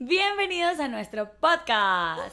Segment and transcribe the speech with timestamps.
[0.00, 2.32] Bienvenidos a nuestro podcast.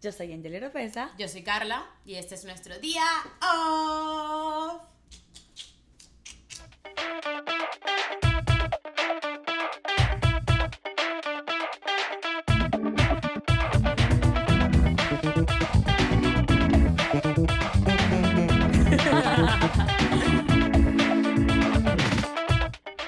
[0.00, 1.10] Yo soy Angelina Pesa.
[1.18, 3.02] Yo soy Carla y este es nuestro día
[3.40, 4.82] off.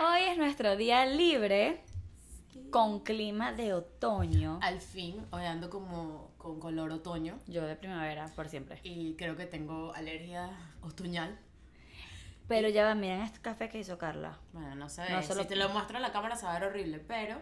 [0.00, 1.84] Hoy es nuestro día libre
[2.75, 4.59] con clima de otoño.
[4.61, 8.81] Al fin, hoy ando como con color otoño Yo de primavera, por siempre.
[8.82, 10.50] y creo que tengo alergia
[10.82, 11.39] otoñal.
[12.48, 14.40] Pero ya va, miren este café que hizo Carla.
[14.53, 16.58] Bueno, no sé, No, solo- si te lo muestro en la cámara se va a
[16.58, 17.40] ver horrible, pero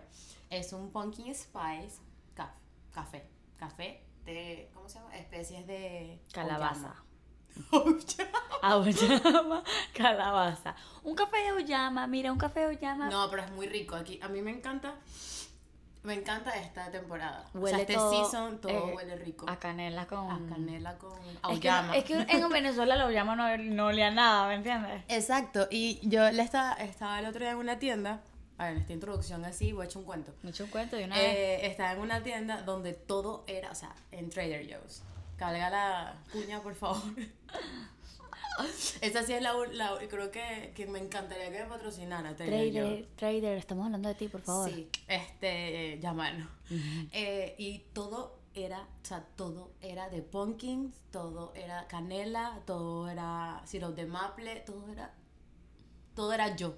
[0.50, 2.02] es un pumpkin spice
[2.36, 2.52] caf-
[2.92, 3.26] café.
[3.56, 5.16] Café de, ¿cómo se llama?
[5.16, 6.94] Especies de Calabaza.
[8.62, 10.74] Auyama, calabaza.
[11.02, 13.08] Un café de auyama, mira, un café de auyama.
[13.08, 13.94] No, pero es muy rico.
[13.96, 14.94] Aquí, a mí me encanta,
[16.02, 17.44] me encanta esta temporada.
[17.54, 19.46] o Huele sea, este todo, season todo eh, huele rico.
[19.48, 20.30] A canela con...
[20.30, 21.96] A canela con Es que, auyama.
[21.96, 25.02] es que en Venezuela la auyama no, no olía nada, ¿me entiendes?
[25.08, 28.20] Exacto, y yo le estaba, estaba el otro día en una tienda,
[28.58, 30.32] a ver, en esta introducción así, voy a echar un cuento.
[30.42, 31.24] Me eché un cuento de una vez.
[31.26, 35.02] Eh, estaba en una tienda donde todo era, o sea, en Trader Joe's.
[35.36, 37.02] Carga la cuña, por favor.
[39.00, 43.08] Esa sí es la, la creo que, que me encantaría que me patrocinara Trader.
[43.16, 44.70] Trader, estamos hablando de ti, por favor.
[44.70, 45.98] Sí, este.
[47.12, 53.62] Eh, y todo era, o sea, todo era de pumpkins, todo era canela, todo era
[53.64, 55.14] syrup de maple, todo era,
[56.14, 56.74] todo era yo.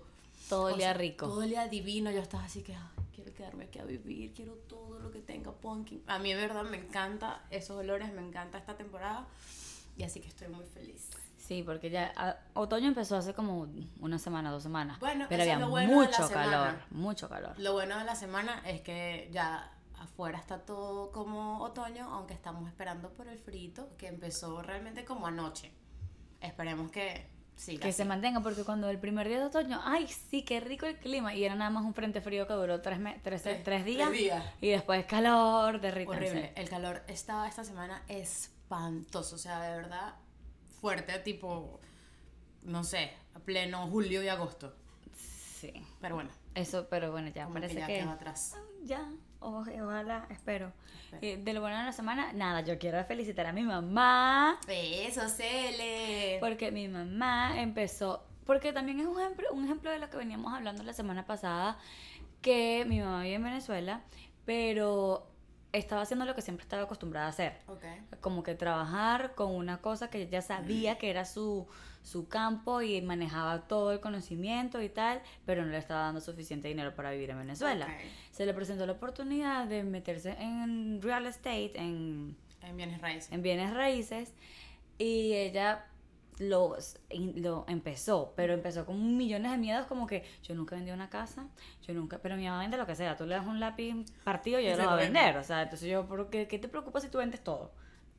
[0.49, 1.27] Todo el O día sea, rico.
[1.27, 2.83] Todo el día divino, yo estaba así que, "Ay,
[3.15, 6.03] quiero quedarme aquí a vivir, quiero todo lo que tenga pumpkin.
[6.07, 9.27] A mí, de verdad, me encanta esos olores, me encanta esta temporada.
[9.97, 11.09] Y así que estoy muy feliz.
[11.39, 13.69] Sí, porque ya a- otoño empezó hace como
[14.01, 14.99] una semana, dos semanas.
[14.99, 16.51] Bueno, pero había bueno mucho semana.
[16.51, 17.59] calor, mucho calor.
[17.59, 22.67] Lo bueno de la semana es que ya afuera está todo como otoño, aunque estamos
[22.69, 25.71] esperando por el frito, que empezó realmente como anoche.
[26.41, 27.27] Esperemos que
[27.81, 30.97] Que se mantenga, porque cuando el primer día de otoño, ay, sí, qué rico el
[30.99, 31.35] clima.
[31.35, 34.09] Y era nada más un frente frío que duró tres, me- tres, Tres- tres días.
[34.09, 34.45] tres días.
[34.61, 36.29] Y después calor, derritarse.
[36.31, 36.53] Horrible.
[36.57, 39.37] El calor estaba esta semana espantoso.
[39.37, 40.15] O sea, de verdad,
[40.81, 41.81] fuerte, tipo,
[42.63, 44.75] no sé, a pleno julio y agosto.
[45.17, 45.73] Sí.
[46.01, 47.99] Pero bueno, Eso, pero bueno, ya como parece que ya que.
[48.01, 48.57] quedó atrás.
[48.83, 49.09] Ya,
[49.45, 50.73] o- ojalá, espero.
[51.05, 51.19] Espero.
[51.23, 54.59] Eh, de lo bueno de la semana, nada, yo quiero felicitar a mi mamá.
[54.69, 56.39] Eso, Cele.
[56.41, 60.53] Porque mi mamá empezó, porque también es un ejemplo, un ejemplo de lo que veníamos
[60.53, 61.79] hablando la semana pasada,
[62.43, 64.03] que mi mamá vive en Venezuela,
[64.45, 65.27] pero
[65.79, 67.59] estaba haciendo lo que siempre estaba acostumbrada a hacer.
[67.67, 67.85] Ok.
[68.21, 71.67] Como que trabajar con una cosa que ella sabía que era su,
[72.03, 76.69] su campo y manejaba todo el conocimiento y tal, pero no le estaba dando suficiente
[76.69, 77.89] dinero para vivir en Venezuela.
[78.31, 83.33] Se le presentó la oportunidad de meterse en real estate, en En bienes raíces.
[83.33, 84.33] en bienes raíces
[84.99, 85.87] y ella
[86.39, 86.77] lo,
[87.37, 91.47] lo empezó, pero empezó con millones de miedos como que yo nunca vendí una casa,
[91.87, 94.59] yo nunca, pero mi mamá vende lo que sea, tú le das un lápiz partido
[94.61, 96.69] y ella Se lo va a vender, o sea, entonces yo, ¿por qué, qué te
[96.69, 97.73] preocupa si tú vendes todo?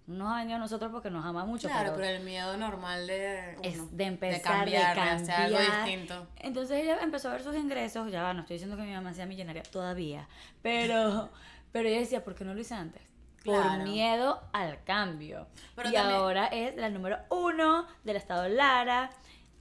[0.07, 2.55] No nos ha vendido a nosotros porque nos ama mucho, Claro, pero, pero el miedo
[2.57, 6.27] normal de uno, es de empezar, de cambiar, cambiar, hacer algo distinto.
[6.37, 9.25] Entonces ella empezó a ver sus ingresos, ya no estoy diciendo que mi mamá sea
[9.25, 10.27] millonaria todavía,
[10.61, 11.31] pero,
[11.71, 13.01] pero ella decía, ¿por qué no lo hice antes?
[13.45, 13.83] Por Claro.
[13.83, 15.47] miedo al cambio.
[15.75, 19.11] Pero y también- ahora es la número uno del estado Lara.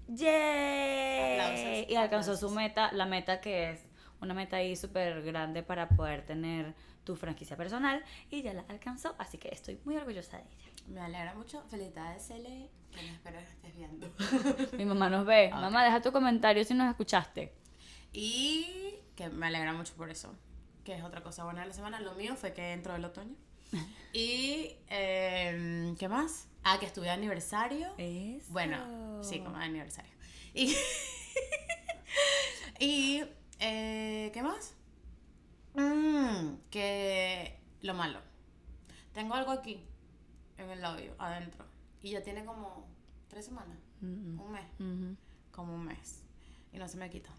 [0.09, 1.39] ¡Yay!
[1.41, 2.53] Aplausos, Y alcanzó su aplausos.
[2.57, 3.81] meta, la meta que es
[4.21, 6.75] una meta ahí súper grande para poder tener
[7.05, 10.73] tu franquicia personal y ya la alcanzó, así que estoy muy orgullosa de ella.
[10.89, 11.63] Me alegra mucho.
[11.69, 12.71] Felicidades, Cele.
[12.93, 14.11] Bueno, espero que estés viendo.
[14.79, 15.51] Mi mamá nos ve.
[15.53, 15.61] Ok.
[15.61, 17.53] Mamá, deja tu comentario si nos escuchaste.
[18.13, 20.35] Y que me alegra mucho por eso.
[20.85, 22.01] Que es otra cosa buena de la semana.
[22.01, 23.35] Lo mío fue que entró el otoño.
[24.13, 26.47] Y, em, ¿qué más?
[26.63, 27.93] Ah, que estuve de aniversario.
[27.99, 28.47] Eso.
[28.53, 30.13] Bueno, sí, como de aniversario.
[30.55, 30.77] Y,
[32.79, 33.25] y
[33.59, 34.75] eh, ¿qué más?
[35.75, 38.21] Mm, que lo malo.
[39.13, 39.85] Tengo algo aquí,
[40.59, 41.65] en el labio, adentro.
[42.03, 42.87] Y ya tiene como
[43.29, 44.67] tres semanas, Mm, un mes,
[45.51, 46.23] como un mes.
[46.73, 47.31] Y no se me quita.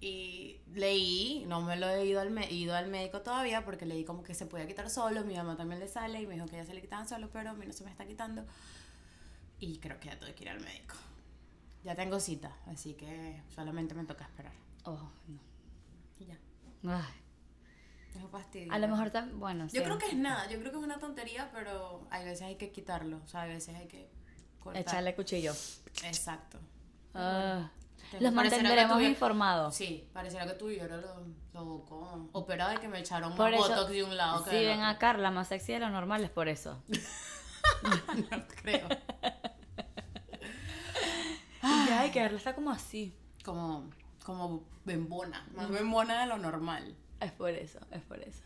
[0.00, 4.04] Y leí, no me lo he ido al, me- ido al médico todavía porque leí
[4.04, 5.24] como que se podía quitar solo.
[5.24, 7.50] Mi mamá también le sale y me dijo que ya se le quitaban solo, pero
[7.50, 8.44] a mí no se me está quitando.
[9.58, 10.94] Y creo que ya tengo que ir al médico.
[11.82, 14.52] Ya tengo cita, así que solamente me toca esperar.
[14.84, 15.40] Oh, no.
[16.18, 16.38] Y ya.
[16.84, 17.14] Ay.
[18.14, 18.72] Es fastidio.
[18.72, 19.82] A lo mejor también, bueno, Yo sí.
[19.82, 22.70] creo que es nada, yo creo que es una tontería, pero hay veces hay que
[22.70, 24.08] quitarlo, o sea, hay veces hay que
[24.58, 24.82] cortar.
[24.82, 25.52] Echarle cuchillo.
[26.04, 26.58] Exacto.
[27.14, 27.70] Ah.
[28.20, 29.74] Los mantendremos tuviera- informados.
[29.74, 33.62] Sí, pareciera que tuviera lo, lo como operado y que me echaron más Por eso,
[33.68, 36.30] botox de un lado que si ven a Carla más sexy de lo normal es
[36.30, 36.82] por eso.
[38.30, 38.88] No creo.
[41.62, 43.14] Y ay, que Carla está como así.
[43.44, 43.90] Como,
[44.24, 46.94] como bembona, más bembona de lo normal.
[47.20, 48.42] Es por eso, es por eso.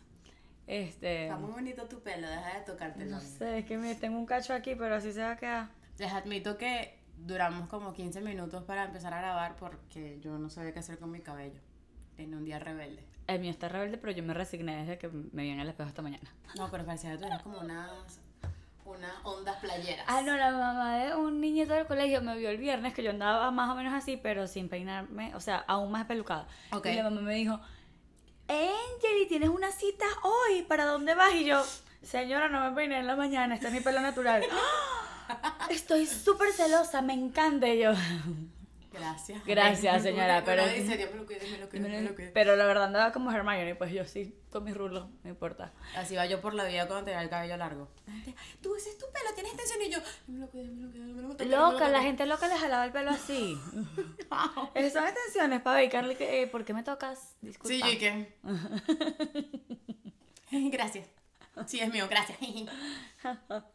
[0.67, 3.11] Este, Está muy bonito tu pelo, deja de tocártelo.
[3.11, 5.69] no sé, es que me tengo un cacho aquí, pero así se va a quedar.
[5.97, 10.73] Les admito que duramos como 15 minutos para empezar a grabar porque yo no sabía
[10.73, 11.59] qué hacer con mi cabello.
[12.17, 13.03] En un día rebelde.
[13.27, 15.89] El mío está rebelde, pero yo me resigné desde que me vi en el espejo
[15.89, 16.29] esta mañana.
[16.55, 18.19] No, pero parecía que tú eras como unas,
[18.85, 20.05] unas ondas playeras.
[20.07, 23.11] Ah, no, la mamá de un niñito del colegio me vio el viernes que yo
[23.11, 26.47] andaba más o menos así, pero sin peinarme, o sea, aún más pelucada.
[26.73, 26.87] Ok.
[26.87, 27.59] Y la mamá me dijo,
[28.47, 31.33] Angeli, tienes una cita hoy, ¿para dónde vas?
[31.33, 31.63] Y yo,
[32.01, 34.43] señora, no me peiné en la mañana, este es mi pelo natural.
[35.69, 37.93] Estoy súper celosa, me encanta Y yo.
[38.91, 39.45] Gracias.
[39.45, 40.63] Gracias, señora, pero-.
[42.33, 45.71] Pero la verdad andaba como Hermione, pues yo sí, con mis rulos, no importa.
[45.95, 47.87] Así va yo por la vida cuando tenía el cabello largo.
[48.61, 49.99] Tú, ese es tu pelo, tienes extensión y yo.
[50.27, 51.71] Me lo cuido, me lo cuido, me lo cuido.
[51.71, 53.57] Loca, la gente loca le jalaba el pelo así.
[54.75, 57.35] Esas son extensiones para ver, Carly, que, eh, ¿por qué me tocas?
[57.41, 57.69] Disculpa.
[57.69, 58.35] Sí, ¿y qué?
[60.69, 61.07] gracias.
[61.65, 62.37] Sí, es mío, gracias.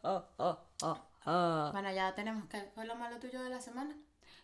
[0.03, 1.69] Oh, oh, oh, oh.
[1.71, 2.61] bueno, ya tenemos que.
[2.73, 3.95] ¿Fue lo malo tuyo de la semana?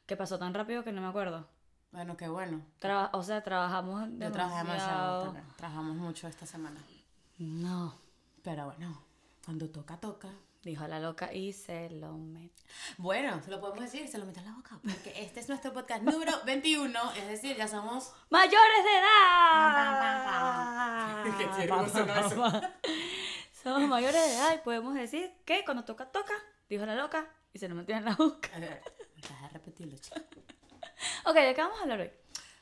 [0.06, 1.48] ¿Qué pasó tan rápido que no me acuerdo?
[1.92, 2.62] Bueno, qué bueno.
[2.80, 5.36] Traba- o sea, trabajamos Yo trabajé demasiado.
[5.56, 6.82] Trabajamos mucho esta semana.
[7.38, 7.96] No,
[8.44, 9.02] Pero bueno,
[9.46, 10.30] cuando toca, toca.
[10.64, 12.66] dijo la loca y se lo metió.
[12.98, 14.80] Bueno, se lo podemos decir, se lo meto en la boca.
[14.82, 17.12] Porque este es nuestro podcast número 21.
[17.14, 18.12] Es decir, ya somos.
[18.30, 20.04] ¡Mayores de edad!
[21.38, 21.68] Qué.
[23.64, 26.34] Somos mayores de edad y podemos decir que cuando toca, toca,
[26.74, 28.50] dijo la loca y se lo metió en la boca.
[28.56, 28.82] A ver,
[29.16, 30.22] deja de repetirlo, chica.
[31.26, 32.12] Ok, ¿de qué vamos a hablar hoy?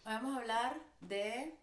[0.04, 1.56] Vamos a hablar de.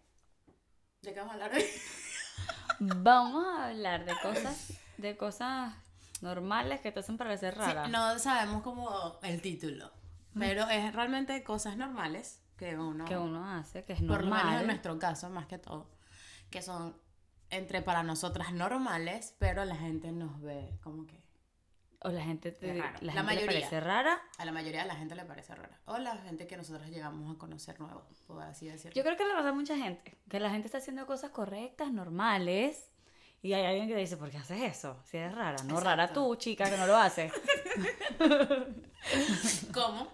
[1.01, 1.63] ¿De qué vamos a hablar hoy?
[2.79, 5.73] Vamos a hablar de cosas, de cosas
[6.21, 7.89] normales que te hacen parecer Sí, raras.
[7.89, 9.91] no sabemos como el título.
[10.37, 13.03] Pero es realmente cosas normales que uno.
[13.03, 14.65] Que uno hace, que es por lo menos en normal.
[14.67, 15.89] nuestro caso, más que todo.
[16.49, 16.95] Que son
[17.49, 21.21] entre para nosotras normales, pero la gente nos ve como que.
[22.01, 23.45] O la gente, te, la gente le mayoría.
[23.47, 24.21] parece rara.
[24.37, 25.77] A la mayoría de la gente le parece rara.
[25.85, 28.95] O la gente que nosotros llegamos a conocer nuevo, por así decirlo.
[28.95, 30.17] Yo creo que le pasa a mucha gente.
[30.29, 32.89] Que la gente está haciendo cosas correctas, normales.
[33.41, 34.97] Y hay alguien que dice, ¿por qué haces eso?
[35.05, 35.57] Si eres rara.
[35.63, 35.83] No Exacto.
[35.83, 37.33] rara tú, chica, que no lo haces.
[39.73, 40.07] ¿Cómo?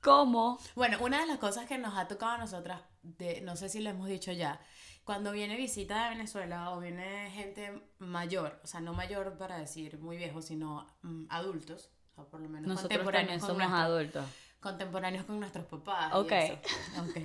[0.00, 0.58] ¿Cómo?
[0.74, 3.80] Bueno, una de las cosas que nos ha tocado a nosotras, de, no sé si
[3.80, 4.60] lo hemos dicho ya,
[5.04, 9.98] cuando viene visita de Venezuela o viene gente mayor, o sea, no mayor para decir
[9.98, 14.24] muy viejo, sino mm, adultos, o por lo menos Nosotros contemporáneos con, somos nuestro- adultos.
[14.60, 16.14] contemporáneos con nuestros papás.
[16.14, 16.30] Ok.
[16.32, 16.54] eso.
[17.02, 17.16] Ok.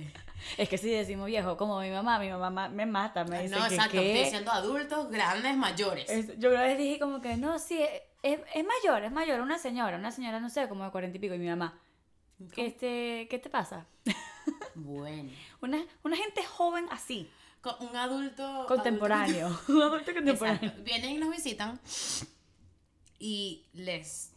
[0.56, 3.54] Es que si decimos viejo, como mi mamá, mi mamá ma- me mata, me dice
[3.56, 4.06] no, que exacto, ¿qué?
[4.10, 6.08] estoy diciendo adultos, grandes, mayores.
[6.10, 7.80] Es- yo una vez dije como que no, sí,
[8.22, 11.20] es, es mayor, es mayor, una señora, una señora, no sé, como de cuarenta y
[11.20, 11.78] pico, y mi mamá,
[12.56, 13.86] este, ¿qué te pasa?
[14.74, 15.30] Bueno.
[15.60, 17.28] Una, una gente joven así,
[17.80, 18.66] un adulto...
[18.66, 20.62] contemporáneo, un adulto contemporáneo.
[20.62, 20.82] Exacto.
[20.84, 21.80] Vienen y nos visitan
[23.18, 24.32] y les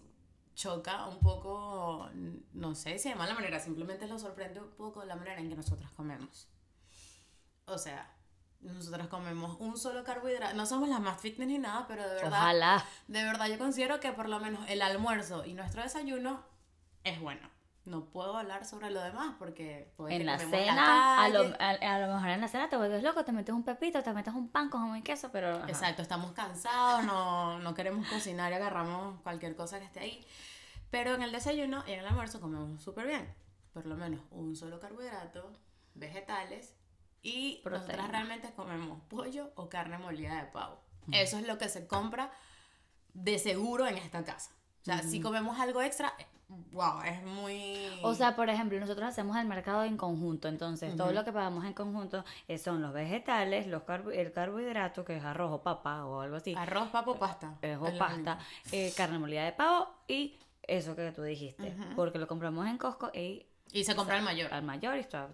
[0.56, 2.10] choca un poco,
[2.54, 5.56] no sé si de mala manera, simplemente los sorprende un poco la manera en que
[5.56, 6.48] nosotros comemos.
[7.66, 8.14] O sea,
[8.60, 10.56] nosotros comemos un solo carbohidrato.
[10.56, 12.86] No somos las más fitness ni nada, pero de verdad, Ojalá.
[13.08, 16.44] de verdad yo considero que por lo menos el almuerzo y nuestro desayuno
[17.04, 17.50] es bueno.
[17.86, 22.14] No puedo hablar sobre lo demás porque En la cena, a, lo, a, a lo
[22.14, 24.70] mejor en la cena te vuelves loco, te metes un pepito, te metes un pan
[24.70, 25.56] con jamón y queso, pero...
[25.58, 25.68] ajá.
[25.68, 30.26] Exacto, estamos cansados, no, no queremos cocinar y agarramos cualquier cosa que esté ahí.
[30.92, 33.34] Pero en el desayuno y en el almuerzo comemos súper bien.
[33.74, 35.52] Por lo menos un solo carbohidrato,
[35.96, 36.76] vegetales
[37.24, 37.88] y Proteína.
[37.88, 40.82] nosotras realmente comemos pollo o carne molida de pavo.
[41.12, 42.32] Eso es lo que se compra
[43.14, 44.52] de seguro en esta casa.
[44.82, 46.14] O sea, si comemos algo extra,
[46.72, 47.88] wow, es muy...
[48.04, 51.66] O sea, por ejemplo, nosotros hacemos el mercado en conjunto, entonces todo lo que pagamos
[51.66, 56.06] en conjunto eh, son los vegetales, los carbo- el carbohidrato, que es arroz o papa
[56.06, 57.58] o algo así, arroz, papo, pasta.
[57.62, 58.40] eh, o pasta,
[58.72, 63.10] eh, carne molida de pavo y eso que tú dijiste, porque lo compramos en Costco
[63.14, 64.54] y Y se compra el mayor.
[64.54, 65.30] al mayor y está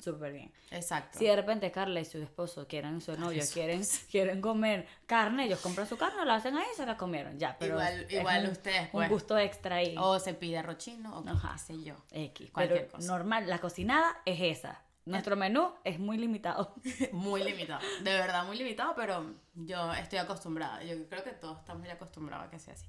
[0.00, 0.52] súper bien.
[0.70, 1.18] Exacto.
[1.18, 5.60] Si de repente Carla y su esposo quieren, su novio quieren, quieren comer carne, ellos
[5.60, 8.50] compran su carne, la hacen ahí y se la comieron, ya, pero Igual- igual un,
[8.50, 9.08] ustedes, un pues.
[9.10, 9.94] gusto extra ahí.
[9.98, 11.52] O se pide arrochino o Ajá.
[11.54, 11.94] qué sé yo.
[12.10, 12.50] X.
[12.50, 13.06] Cualquier Pero cosa.
[13.06, 14.82] normal, la cocinada es esa.
[15.06, 16.74] Nuestro menú es muy limitado.
[17.12, 20.82] Muy limitado, de verdad muy limitado, pero yo estoy acostumbrada.
[20.84, 22.86] Yo creo que todos estamos ya acostumbrados a que sea así.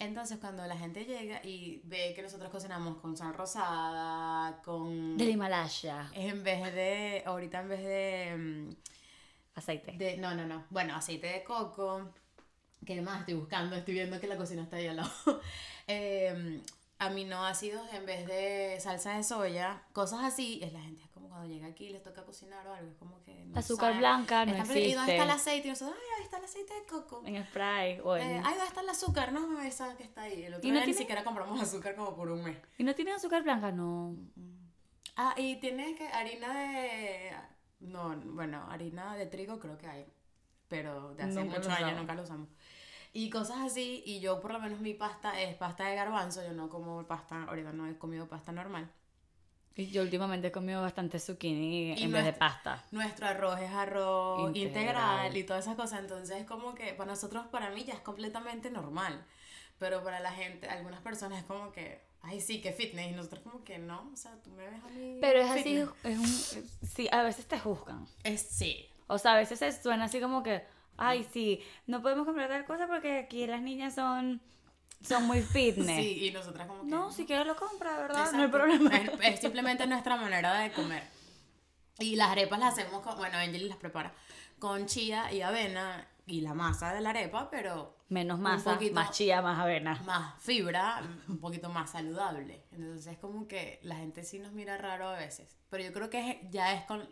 [0.00, 5.16] Entonces, cuando la gente llega y ve que nosotros cocinamos con sal rosada, con...
[5.16, 6.08] Del Himalaya.
[6.14, 8.70] En vez de, ahorita en vez de, mm,
[9.56, 9.92] Aceite.
[9.92, 12.12] de, no, no, no, bueno, aceite de coco,
[12.86, 13.74] ¿qué más estoy buscando?
[13.74, 15.10] Estoy viendo que la cocina está ahí al lado.
[15.90, 16.60] Em,
[16.98, 21.02] aminoácidos en vez de salsa de soya, cosas así, es la gente
[21.38, 23.98] cuando llega aquí y les toca cocinar o algo, es como que no Azúcar saben.
[23.98, 25.50] blanca no Están perdidos, ¿Y dónde está el existe.
[25.50, 25.66] aceite?
[25.68, 27.22] Y nosotros, ay, ahí está el aceite de coco.
[27.24, 28.22] En spray o en...
[28.22, 29.32] Eh, ay, ¿dónde está el azúcar?
[29.32, 30.42] No, esa que está ahí.
[30.44, 30.98] El otro ¿Y no día ni tiene?
[30.98, 32.58] siquiera compramos azúcar como por un mes.
[32.76, 33.70] ¿Y no tienen azúcar blanca?
[33.72, 34.16] No.
[35.16, 37.32] Ah, y tienes que harina de...
[37.80, 40.06] No, bueno, harina de trigo creo que hay.
[40.68, 42.48] Pero de hace muchos años nunca lo usamos.
[43.12, 46.52] Y cosas así, y yo por lo menos mi pasta es pasta de garbanzo, yo
[46.52, 48.92] no como pasta, ahorita no he comido pasta normal.
[49.78, 52.84] Y Yo últimamente he comido bastante zucchini Y en vez de pasta.
[52.90, 54.66] Nuestro arroz es arroz integral.
[54.66, 55.36] Integral.
[55.36, 58.72] y todas esas cosas, entonces es como que para nosotros, para mí ya es completamente
[58.72, 59.24] normal.
[59.78, 63.40] Pero para la gente, algunas personas es como que, ay sí, que fitness, y nosotros
[63.44, 65.18] como que no, o sea, tú me ves a mí.
[65.20, 65.92] Pero es así, fitness.
[66.02, 66.88] es un...
[66.88, 68.04] Sí, a veces te juzgan.
[68.24, 68.90] Es sí.
[69.06, 70.64] O sea, a veces se suena así como que,
[70.96, 74.42] ay, sí, no podemos comprar tal cosa porque aquí las niñas son,
[75.02, 75.96] son muy fitness.
[76.04, 76.88] Sí, y nosotras como que.
[76.88, 78.32] No, si quieres lo compra, ¿verdad?
[78.32, 78.90] No hay problema.
[78.96, 81.02] Es, es simplemente nuestra manera de comer.
[81.98, 84.14] Y las arepas las hacemos con, bueno, Angel las prepara
[84.58, 88.94] con chía y avena y la masa de la arepa, pero Menos un masa, poquito-
[88.94, 89.94] más chía, más avena.
[90.04, 92.64] más fibra, un poquito más saludable.
[92.72, 95.58] Entonces es como que la gente sí nos mira raro a veces.
[95.70, 97.08] Pero yo creo que es- ya es con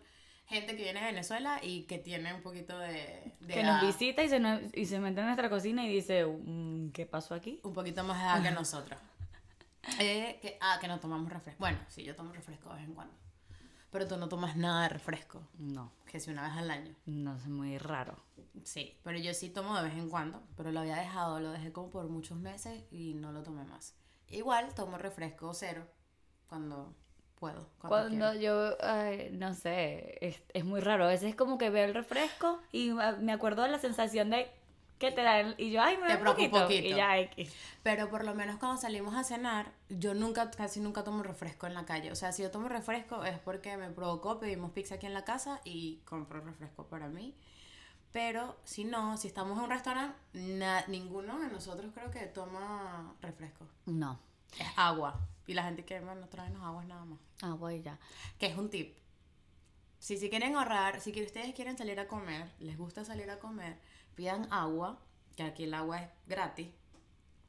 [0.47, 3.35] gente que viene de Venezuela y que tiene un poquito de...
[3.41, 6.25] de Que nos visita y se, nos- y se mete en nuestra cocina y dice,
[6.27, 7.61] "Mm, ¿qué pasó aquí?
[7.65, 9.01] Un poquito más de edad que nosotros.
[10.01, 11.61] Eh, que, ah, que no tomamos refresco.
[11.61, 13.15] Bueno, sí, yo tomo refresco de vez en cuando.
[13.91, 15.41] Pero tú no tomas nada de refresco.
[15.59, 16.95] No, Que si una vez al año.
[17.07, 18.17] no es muy raro.
[18.65, 20.43] Sí, pero yo sí tomo de vez en cuando.
[20.57, 23.95] Pero lo había dejado, lo dejé como por muchos meses y no lo tomé más.
[24.29, 25.87] Igual tomo refresco cero
[26.49, 26.95] cuando
[27.39, 27.69] puedo.
[27.81, 31.05] Cuando, yo, ay, no sé, es, es muy raro.
[31.05, 34.31] A veces es como que veo el refresco y ah, me acuerdo de la sensación
[34.31, 34.51] de
[34.99, 35.55] que te dan.
[35.59, 36.63] Y yo, ay, me Te da un poquito.
[36.63, 36.87] poquito.
[36.87, 37.55] Y ya, X.
[37.83, 41.75] Pero por lo menos cuando salimos a cenar, yo nunca, casi nunca tomo refresco en
[41.75, 42.11] la calle.
[42.11, 45.25] O sea, si yo tomo refresco es porque me provocó, pedimos pizza aquí en la
[45.25, 47.35] casa y compro refresco para mí.
[48.13, 50.17] Pero si no, si estamos en un restaurante,
[50.89, 53.67] ninguno de nosotros creo que toma refresco.
[53.85, 54.19] No.
[54.59, 55.21] Es agua.
[55.47, 57.19] Y la gente que, bueno, traernos aguas nada más.
[57.43, 57.99] Ah, voy ya.
[58.39, 58.97] Que es un tip.
[59.99, 63.79] Si, si quieren ahorrar, si ustedes quieren salir a comer, les gusta salir a comer,
[64.15, 65.01] pidan agua,
[65.37, 66.69] que aquí el agua es gratis.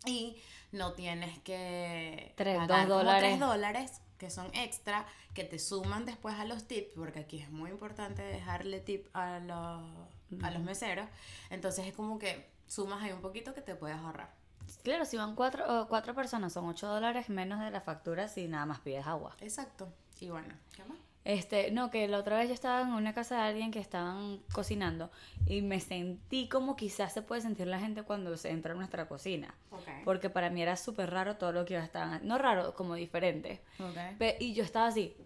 [0.06, 0.38] Y
[0.72, 3.22] no tienes que Tres, pagar dos dólares.
[3.30, 7.50] tres dólares, que son extra, que te suman después a los tips, porque aquí es
[7.50, 11.08] muy importante dejarle tip a los, a los meseros.
[11.50, 14.34] Entonces es como que sumas ahí un poquito que te puedes ahorrar.
[14.84, 18.66] Claro, si van cuatro, cuatro personas, son ocho dólares menos de la factura si nada
[18.66, 19.36] más pides agua.
[19.42, 19.88] Exacto.
[20.20, 20.98] Y bueno, ¿qué más?
[21.26, 24.40] Este, no, que la otra vez yo estaba en una casa de alguien que estaban
[24.54, 25.12] cocinando
[25.46, 29.10] y me sentí como quizás se puede sentir la gente cuando se entra a nuestra
[29.10, 29.54] cocina.
[29.72, 29.88] Ok.
[30.06, 33.62] Porque para mí era súper raro todo lo que ellos estaban, no raro, como diferente.
[33.80, 34.18] Ok.
[34.18, 35.18] Pe- y yo estaba así,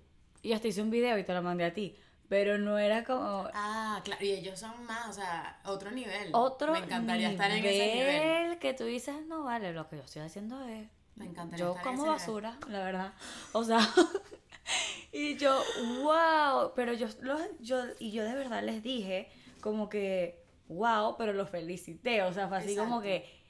[0.41, 1.95] y hasta hice un video y te lo mandé a ti,
[2.31, 6.29] pero no era como Ah, claro, y ellos son más, o sea, otro nivel.
[6.31, 8.57] otro Me encantaría nivel estar en ese nivel.
[8.59, 11.85] que tú dices, no vale, lo que yo estoy haciendo es Me encantaría yo estar
[11.88, 12.43] en como ese nivel.
[12.43, 13.13] basura, la verdad.
[13.51, 13.79] O sea,
[15.11, 15.61] y yo,
[16.03, 21.33] wow, pero yo, los- yo, y yo de verdad les dije como que, wow, pero
[21.33, 23.25] los felicité, o sea, fue así como Exacto.
[23.27, 23.41] que,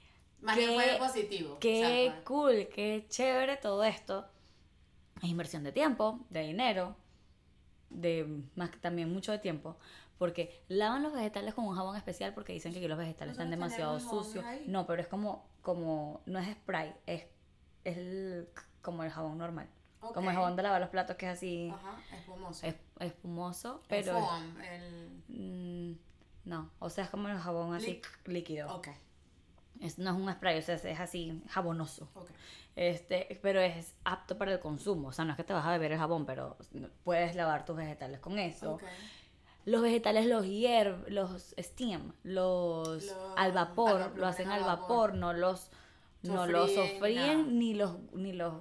[0.41, 1.57] Más qué- fue positivo.
[1.59, 4.27] qué o sea, fue- cool, qué chévere todo esto.
[5.21, 6.95] Es inversión de tiempo, de dinero,
[7.91, 9.77] de más que también mucho de tiempo.
[10.17, 13.49] Porque lavan los vegetales con un jabón especial porque dicen que aquí los vegetales están
[13.49, 14.45] demasiado sucios.
[14.67, 17.23] No, pero es como, como, no es spray, es,
[17.83, 18.47] es el-
[18.83, 19.67] como el jabón normal.
[19.99, 22.65] Como el jabón de lavar los platos que es así, Ajá, espumoso.
[22.65, 24.17] es, espumoso, El pero...
[24.17, 25.23] es- foam, el...
[25.27, 25.97] mm,
[26.45, 28.75] no, o sea, es como el jabón así Lic- líquido.
[28.75, 28.87] Ok,
[29.81, 32.07] Es, no es un spray, o sea, es, así jabonoso.
[32.75, 35.09] Este, pero es apto para el consumo.
[35.09, 36.55] O sea, no es que te vas a beber el jabón, pero
[37.03, 38.79] puedes lavar tus vegetales con eso.
[39.65, 44.79] Los vegetales los hierv, los steam, los Los- al vapor, lo hacen al vapor.
[45.11, 45.69] vapor, no los
[46.23, 48.53] no los Sofríen, sofríen ni los ni los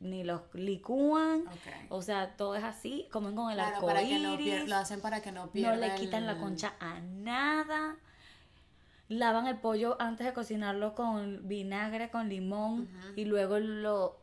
[0.00, 1.44] ni los licúan.
[1.88, 4.68] O sea, todo es así, comen con el Claro, arco para que no pier- iris,
[4.68, 7.96] lo hacen para que no no pierda le quitan la concha a nada.
[9.08, 14.18] Lavan el pollo antes de cocinarlo con vinagre, con limón y luego lo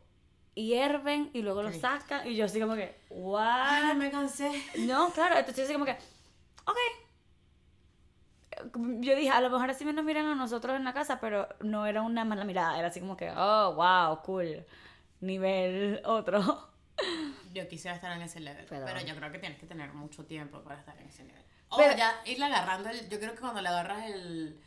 [0.55, 3.95] hierven y luego lo sacan y yo así como que, Ay, ¿what?
[3.95, 4.51] me cansé.
[4.79, 5.97] No, claro, entonces yo así como que,
[6.65, 6.77] ok.
[9.01, 11.85] yo dije, a lo mejor así nos miran a nosotros en la casa, pero no
[11.85, 14.65] era una mala mirada, era así como que, oh, wow, cool,
[15.21, 16.69] nivel otro.
[17.53, 20.25] Yo quisiera estar en ese level, Pero- pero, yo creo que tienes que tener mucho
[20.25, 21.41] tiempo para estar en ese nivel.
[21.69, 24.59] O Pero- ya irle agarrando el, yo creo que cuando le agarras el,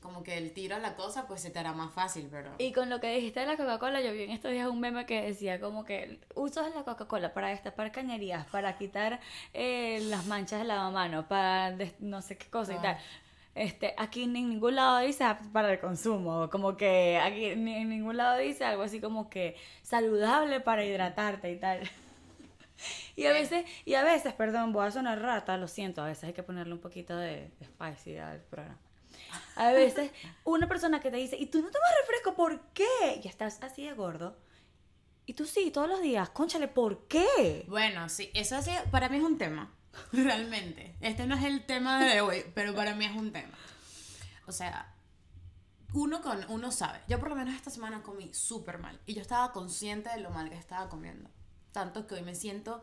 [0.00, 2.50] como que el tiro a la cosa, pues se te hará más fácil, pero...
[2.58, 5.04] Y con lo que dijiste de la Coca-Cola, yo vi en estos días un meme
[5.06, 9.20] que decía como que usas la Coca-Cola para destapar cañerías, para quitar
[9.52, 12.98] eh, las manchas de lavamanos, para des- no sé qué cosa y tal.
[13.56, 18.16] Este, aquí en ningún lado dice para el consumo, como que aquí ni- en ningún
[18.18, 21.80] lado dice algo así como que saludable para hidratarte y tal.
[23.16, 26.24] Y a veces, y a veces, perdón, voy a sonar rata, lo siento, a veces
[26.24, 28.78] hay que ponerle un poquito de spicy al programa.
[29.56, 30.10] A veces,
[30.44, 32.34] una persona que te dice, ¿y tú no tomas refresco?
[32.34, 33.20] ¿Por qué?
[33.22, 34.36] Y estás así de gordo.
[35.24, 37.64] Y tú sí, todos los días, conchale, ¿por qué?
[37.68, 39.74] Bueno, sí, eso sí, para mí es un tema,
[40.12, 40.96] realmente.
[41.00, 43.58] Este no es el tema de hoy, pero para mí es un tema.
[44.46, 44.94] O sea,
[45.92, 47.00] uno con uno sabe.
[47.08, 50.30] Yo por lo menos esta semana comí súper mal y yo estaba consciente de lo
[50.30, 51.30] mal que estaba comiendo.
[51.72, 52.82] Tanto que hoy me siento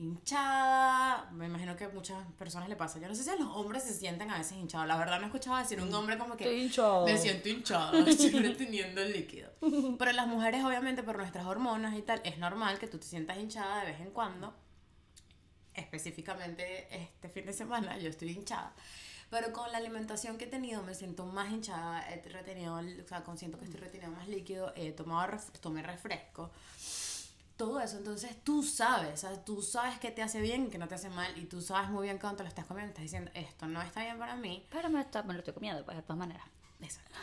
[0.00, 1.30] hinchada.
[1.32, 2.98] Me imagino que a muchas personas le pasa.
[2.98, 4.86] Yo no sé si a los hombres se sienten a veces hinchados.
[4.88, 7.04] La verdad no he escuchado decir un hombre como que Estoy hinchado.
[7.06, 9.50] me siento hinchada, estoy reteniendo el líquido.
[9.98, 13.38] Pero las mujeres, obviamente, por nuestras hormonas y tal, es normal que tú te sientas
[13.38, 14.54] hinchada de vez en cuando.
[15.74, 18.72] Específicamente este fin de semana yo estoy hinchada.
[19.30, 23.22] Pero con la alimentación que he tenido me siento más hinchada, he retenido, o sea,
[23.36, 26.50] siento que estoy reteniendo más líquido, he tomado, tomé refresco.
[27.60, 29.44] Todo eso, entonces tú sabes, ¿sabes?
[29.44, 31.90] tú sabes que te hace bien y que no te hace mal y tú sabes
[31.90, 34.66] muy bien cuando te lo estás comiendo, estás diciendo, esto no está bien para mí,
[34.70, 36.42] Pero me, está- me lo estoy comiendo, pues, de todas maneras.
[36.80, 37.18] Exacto.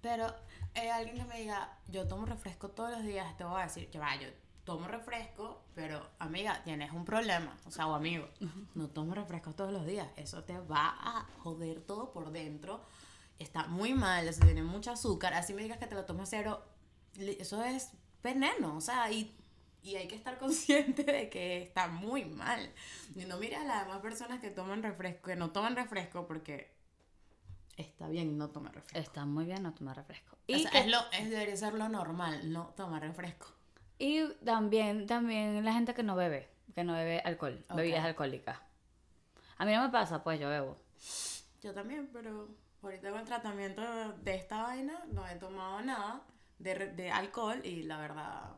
[0.00, 0.34] Pero
[0.74, 3.90] eh, alguien que me diga, yo tomo refresco todos los días, te voy a decir,
[3.90, 4.28] yo, va, yo
[4.64, 8.26] tomo refresco, pero amiga, tienes un problema, o sea, o amigo,
[8.74, 12.80] no tomo refresco todos los días, eso te va a joder todo por dentro,
[13.38, 16.64] está muy mal, eso tiene mucho azúcar, así me digas que te lo tomes cero,
[17.18, 17.90] eso es
[18.22, 19.36] veneno, o sea, y,
[19.82, 22.70] y hay que estar consciente de que está muy mal.
[23.14, 26.72] Y no mire a las demás personas que toman refresco, que no toman refresco porque
[27.76, 28.98] está bien no tomar refresco.
[28.98, 30.36] Está muy bien no tomar refresco.
[30.36, 33.48] O Y, sea, que- es lo, es, debería ser lo normal, no tomar refresco.
[33.98, 37.76] y también, también la gente que no bebe, que no bebe alcohol, Ok.
[37.76, 38.58] bebidas alcohólicas.
[39.58, 40.76] A mí no me pasa, pues yo bebo.
[41.62, 42.48] Yo también, pero
[42.82, 43.82] ahorita con el tratamiento
[44.14, 46.22] de esta vaina no he tomado nada
[46.58, 48.56] de, de alcohol y la verdad...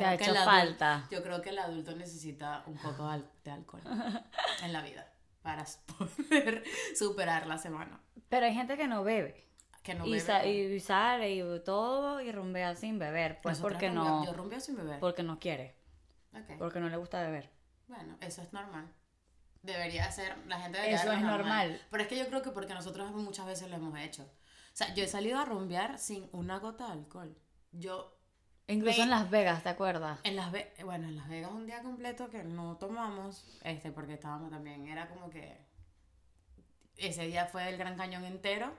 [0.00, 1.06] Te ha que hecho falta.
[1.10, 3.82] Yo creo que el adulto necesita un poco de al- de alcohol
[4.62, 5.10] en la vida
[5.42, 5.64] para
[5.98, 6.64] poder
[6.96, 8.00] superar la semana.
[8.28, 9.44] Pero hay gente que no bebe.
[9.82, 10.74] Que no y, bebe.
[10.74, 13.40] y sale y todo y rumbea sin beber.
[13.42, 14.98] Pues Nosotras porque rumbeo- no, Yo rumbeo sin beber.
[15.00, 15.76] porque no quiere.
[16.58, 17.50] Porque no le gusta beber.
[17.86, 18.92] Bueno, eso es normal.
[19.62, 21.80] Debería ser, la gente debería Eso es normal.
[21.90, 24.22] Pero es que yo creo que porque nosotros muchas veces lo hemos hecho.
[24.24, 27.36] O sea, yo he salido a rumbear sin una gota de alcohol.
[27.72, 28.15] Yo,
[28.68, 30.18] Incluso Ve- en Las Vegas, ¿te acuerdas?
[30.24, 34.14] en Las Vegas, bueno, en Las Vegas un día completo que no tomamos, este, porque
[34.14, 35.56] estábamos también, era como que
[36.96, 38.72] ese día fue el Gran Cañón entero.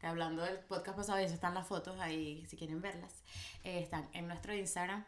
[0.00, 3.22] Que hablando del podcast pasado, eso están las fotos ahí, si quieren verlas.
[3.64, 5.04] eh, están en nuestro Instagram.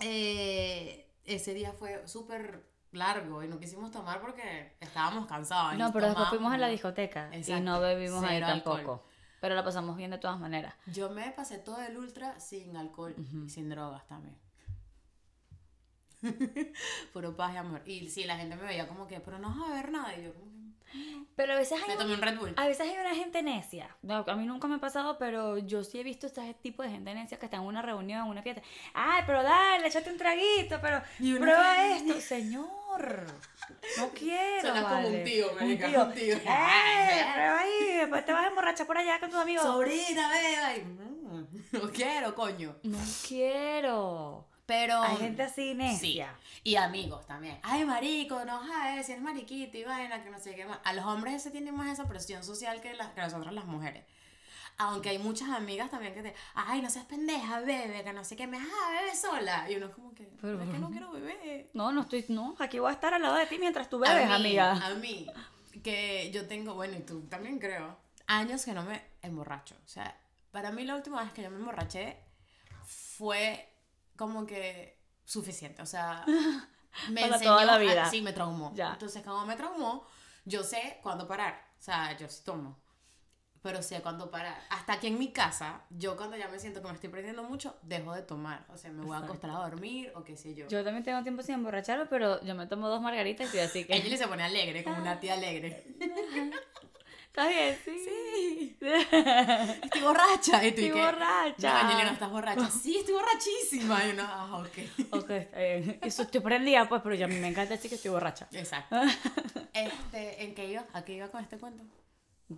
[0.00, 5.74] Eh, ese día fue súper largo y no quisimos tomar porque estábamos cansados.
[5.78, 9.00] No, y pero después tomábamos, fuimos a la discoteca y no bebimos ahí alcohol.
[9.40, 10.74] Pero la pasamos bien de todas maneras.
[10.86, 14.36] Yo me pasé todo el ultra sin alcohol y sin drogas también.
[17.12, 17.82] Puro paz y amor.
[17.86, 20.14] Y sí, la gente me veía como que, pero no vas a ver nada.
[20.16, 20.59] Y yo como que,
[21.36, 22.54] Pero a veces me hay, tomé un Red Bull.
[22.56, 23.96] a veces hay una gente necia.
[24.02, 26.90] No, a mí nunca me ha pasado, pero yo sí he visto este tipo de
[26.90, 28.62] gente necia que está en una reunión, en una fiesta.
[28.94, 31.02] Ay, pero dale, échate un traguito, pero
[31.38, 32.20] prueba que- esto.
[32.20, 33.26] Señor,
[33.98, 34.60] no quiero.
[34.60, 36.04] Suena como un tío, Un tío.
[36.04, 36.34] un tío.
[36.36, 39.62] Ey, prueba ahí, después te vas a emborrachar por allá con tus amigos.
[39.64, 40.84] Sobrina, beba.
[40.84, 42.76] Mm, no quiero, coño.
[42.82, 44.46] No quiero.
[44.70, 45.02] Pero.
[45.02, 45.74] Hay gente así Sí.
[45.74, 46.34] necia.
[46.62, 47.58] Y amigos también.
[47.62, 50.78] Ay, marico, no sabes si es mariquito y vaina, que no sé qué más.
[50.84, 54.04] A los hombres se tiene más esa presión social que, las que nosotros las mujeres.
[54.78, 58.36] Aunque hay muchas amigas también que te, ay, no seas pendeja, bebe, que no sé
[58.36, 59.70] qué, me vas a beber sola.
[59.70, 61.68] Y uno es como que, pero es que no quiero beber.
[61.74, 64.08] No, no estoy, no, aquí voy a estar al lado de ti mientras tú A
[64.08, 64.72] bebes, mí, amiga.
[64.72, 65.26] A mí,
[65.82, 69.74] que yo tengo, bueno, y tú también creo, años que no me emborracho.
[69.84, 70.16] O sea,
[70.52, 72.16] para mí la última vez que yo me emborraché
[72.86, 73.69] fue
[74.20, 75.80] como que suficiente.
[75.80, 76.24] O sea,
[77.10, 78.04] me Para enseñó toda la a- vida.
[78.10, 78.72] sí, me traumó.
[78.74, 78.92] Ya.
[78.92, 80.06] Entonces, como me traumó,
[80.44, 81.54] yo sé cuándo parar.
[81.78, 82.78] O sea, yo sí tomo.
[83.62, 84.58] Pero sé cuándo parar.
[84.70, 87.76] Hasta que en mi casa, yo cuando ya me siento que me estoy perdiendo mucho,
[87.82, 88.64] dejo de tomar.
[88.70, 90.66] O sea, me voy a acostar a dormir o qué sé yo.
[90.68, 93.94] Yo también tengo tiempo sin emborracharme, pero yo me tomo dos margaritas y así que...
[93.96, 95.84] Ella se pone alegre, como una tía alegre.
[97.30, 97.78] ¿Estás bien?
[97.84, 98.76] Sí.
[98.78, 98.86] Sí.
[99.84, 100.64] Estoy borracha.
[100.64, 100.92] ¿y Estoy qué?
[101.00, 101.72] borracha.
[101.72, 102.70] No, Angelina, ¿estás borracha?
[102.82, 104.04] Sí, estoy borrachísima.
[104.06, 104.78] Y uno, ah, ok.
[105.22, 105.98] Ok, está bien.
[106.02, 108.48] Eso estoy prendida, pues, pero ya me encanta decir que estoy borracha.
[108.52, 108.96] Exacto.
[109.72, 110.84] Este, ¿en qué iba?
[110.92, 111.84] ¿A qué iba con este cuento?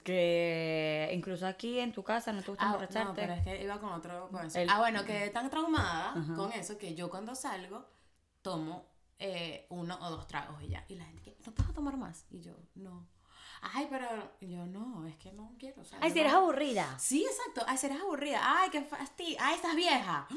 [0.04, 3.20] Que incluso aquí en tu casa no te gusta Ah, no, emborracharte.
[3.20, 4.58] pero es que iba con otro con eso.
[4.58, 7.86] El- Ah, bueno, quedé tan traumada con eso que yo cuando salgo
[8.40, 8.86] tomo
[9.18, 10.84] eh, uno o dos tragos y ya.
[10.88, 12.24] Y la gente que, ¿no te vas a tomar más?
[12.30, 13.06] Y yo, no.
[13.62, 14.06] Ay, pero
[14.40, 15.82] yo no, es que no quiero.
[15.82, 16.98] o sea, Ay, si eres no- aburrida.
[16.98, 17.62] Sí, exacto.
[17.66, 18.40] Ay, si eres aburrida.
[18.42, 19.36] Ay, qué fastidio.
[19.40, 20.26] Ay, estás vieja.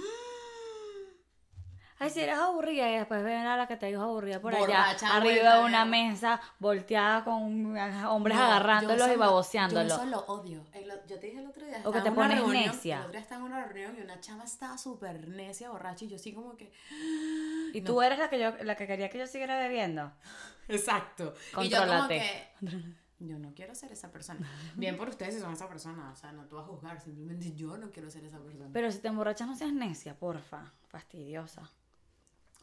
[1.97, 5.07] Ay, si eres aburrida y después ven a la que te dijo aburrida por Borracha,
[5.07, 9.87] allá, arriba de una mesa, volteada con hombres No, agarrándolos y baboseándolos.
[9.87, 10.61] Yo eso lo odio.
[11.07, 11.81] Yo te dije el otro día.
[11.85, 12.95] O que te pones reunión, necia.
[12.97, 16.03] El otro día estaba en una reunión y una chava estaba súper necia, borracha.
[16.03, 16.71] Y yo así como que.
[17.73, 20.11] Y tú eres la que yo, la que quería que yo siguiera bebiendo.
[20.67, 21.33] Exacto.
[21.61, 22.19] Y yo como Contrólate.
[22.59, 22.95] que.
[23.27, 24.39] Yo no quiero ser esa persona.
[24.75, 26.11] Bien por ustedes si son esa persona.
[26.11, 26.99] O sea, no te vas a juzgar.
[27.01, 28.69] Simplemente yo no quiero ser esa persona.
[28.73, 30.71] Pero si te emborrachas no seas necia, porfa.
[30.87, 31.69] Fastidiosa.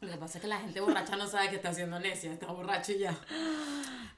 [0.01, 2.33] Lo que pasa es que la gente borracha no sabe que está haciendo necia.
[2.33, 3.17] Está borracho y ya.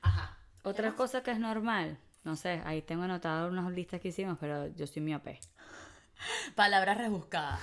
[0.02, 0.38] Ajá.
[0.64, 4.66] Otra cosa que es normal, no sé, ahí tengo anotado unas listas que hicimos, pero
[4.70, 5.40] yo soy miope.
[6.56, 7.62] Palabras rebuscadas.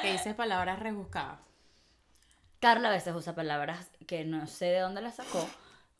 [0.00, 1.40] ¿Qué dice palabras rebuscadas?
[2.60, 5.46] Carla a veces usa palabras que no sé de dónde las sacó.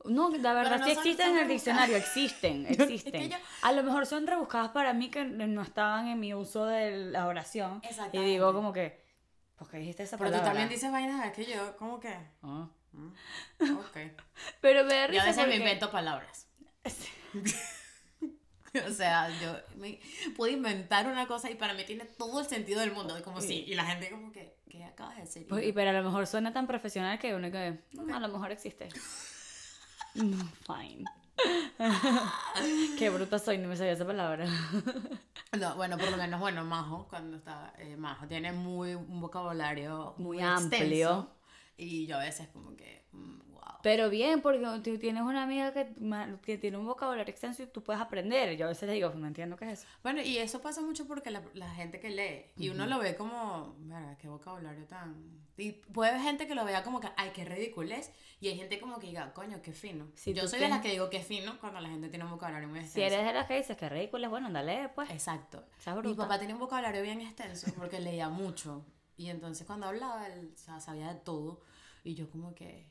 [0.05, 3.31] No, la verdad no sí existen en el diccionario, existen, Es que existen.
[3.31, 7.11] yo- A lo mejor son rebuscadas para mí que no estaban en mi uso de
[7.11, 7.83] la oración.
[8.13, 9.03] Y digo como que,
[9.57, 10.51] ¿por qué dijiste esa Pero tú palabra?
[10.53, 12.15] también dices vainas que yo, como que.
[12.43, 12.69] Ah.
[12.93, 13.09] mm.
[14.61, 16.47] Pero me da Yo a veces me invento palabras.
[18.87, 19.99] o sea, yo me
[20.37, 23.21] puedo inventar una cosa y para mí tiene todo el sentido del mundo.
[23.25, 23.65] Como sí.
[23.67, 25.47] Y la gente como que, ¿qué acabas de decir?
[25.49, 28.29] Pues, y pero a lo mejor suena tan profesional que uno que "Mm, a lo
[28.29, 28.89] mejor existe.
[30.19, 31.05] No, fine.
[32.99, 34.47] Qué bruta soy, no me sabía esa palabra.
[35.59, 40.15] No, bueno, por lo menos, bueno, Majo, cuando está, eh, Majo tiene muy, un vocabulario
[40.19, 41.31] Muy amplio.
[41.77, 43.48] Y yo a veces como que, mm.
[43.91, 45.89] Pero bien, porque tú tienes una amiga que,
[46.43, 48.55] que tiene un vocabulario extenso y tú puedes aprender.
[48.59, 49.89] Yo a veces le digo, no entiendo qué es eso.
[50.03, 53.17] Bueno, y eso pasa mucho porque la, la gente que lee, y uno lo ve
[53.17, 55.17] como, mira, qué vocabulario tan...
[55.57, 58.79] Y puede haber gente que lo vea como que, ay, qué ridiculez, y hay gente
[58.79, 60.07] como que diga, coño, qué fino.
[60.15, 62.31] Si Yo soy de las tienes- que digo que fino cuando la gente tiene un
[62.31, 63.15] vocabulario muy Si extenso.
[63.15, 65.11] eres de las que dices que ridículo es bueno, dale pues.
[65.11, 65.65] Exacto.
[66.05, 68.85] Mi papá tenía un vocabulario bien extenso porque leía mucho,
[69.17, 71.61] y entonces cuando hablaba, él o sea, sabía de todo,
[72.05, 72.87] y yo como que,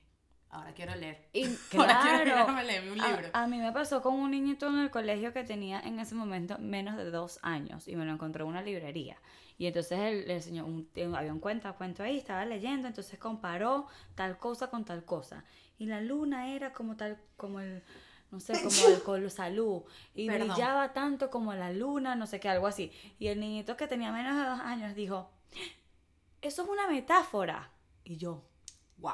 [0.49, 1.27] ahora quiero leer.
[1.33, 1.45] Y
[1.77, 3.29] Ahora quiero claro, a leerme un a- libro.
[3.33, 6.57] A, mí me pasó con un niñito en el colegio que tenía en ese momento
[6.59, 9.17] menos de dos años y me lo encontré en una librería.
[9.59, 13.87] Y entonces él le enseñó, un, había un cuento, cuento ahí, estaba leyendo, entonces comparó
[14.15, 15.43] tal cosa con tal cosa.
[15.79, 17.83] Y la luna era como tal, como el,
[18.29, 19.81] no sé, como el colo salud.
[20.13, 20.49] Y Perdón.
[20.49, 22.91] brillaba tanto como la luna, no sé qué, algo así.
[23.17, 25.29] Y el niñito que tenía menos de dos años dijo,
[26.41, 27.71] eso es una metáfora.
[28.03, 28.43] Y yo,
[28.99, 29.13] Wow.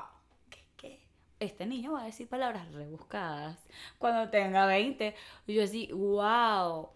[1.43, 3.57] Este niño va a decir palabras rebuscadas
[3.97, 5.15] cuando tenga 20.
[5.47, 6.89] Y yo así, wow.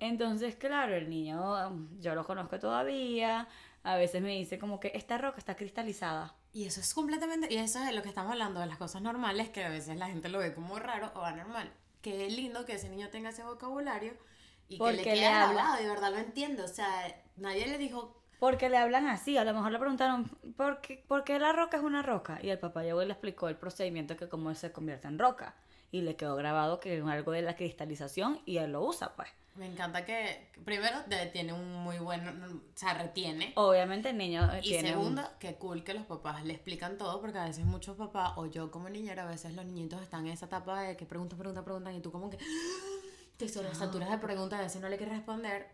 [0.00, 3.48] Entonces, claro, el niño, yo lo conozco todavía.
[3.84, 6.34] A veces me dice como que esta roca está cristalizada.
[6.52, 9.00] Y eso es completamente, y eso es de lo que estamos hablando, de las cosas
[9.02, 11.70] normales, que a veces la gente lo ve como raro o anormal.
[12.02, 14.14] Qué lindo que ese niño tenga ese vocabulario
[14.68, 15.54] y Porque que le le quede habla.
[15.54, 16.62] grabado, y de verdad lo entiende.
[16.62, 16.90] O sea,
[17.36, 19.36] nadie le dijo, Porque le hablan así.
[19.36, 20.24] A lo mejor le preguntaron,
[20.56, 22.38] ¿por qué, por qué la roca es una roca?
[22.42, 25.54] Y el papá llegó y le explicó el procedimiento que cómo se convierte en roca.
[25.90, 29.28] Y le quedó grabado que es algo de la cristalización y él lo usa, pues.
[29.54, 33.52] me encanta que, primero, de- tiene un muy buen, o sea, retiene.
[33.56, 37.20] Obviamente el niño Y tiene un- segundo, qué cool que los papás le explican todo,
[37.20, 40.34] porque a veces muchos papás, o yo como niñera, a veces los niñitos están en
[40.34, 42.38] esa etapa de que preguntan, preguntan, preguntan, y tú como que
[43.36, 45.66] te sobresaturas de preguntas, a veces no le quieres responder,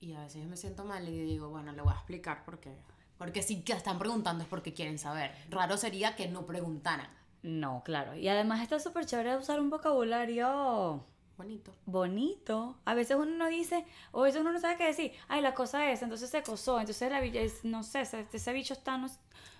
[0.00, 2.72] y a veces yo me siento mal y digo, bueno, le voy a explicar porque,
[3.18, 5.32] porque si que están preguntando es porque quieren saber.
[5.50, 7.08] Raro sería que no preguntaran.
[7.42, 8.14] No, claro.
[8.14, 11.04] Y además está súper chévere usar un vocabulario
[11.36, 11.72] Bonito.
[11.86, 12.76] bonito.
[12.84, 15.12] A veces uno no dice, o a veces uno no sabe qué decir.
[15.28, 18.74] Ay, la cosa es, entonces se cosó, entonces la es, no sé, ese, ese bicho
[18.74, 19.08] está, no.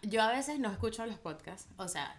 [0.03, 2.16] Yo a veces no escucho los podcasts, o sea,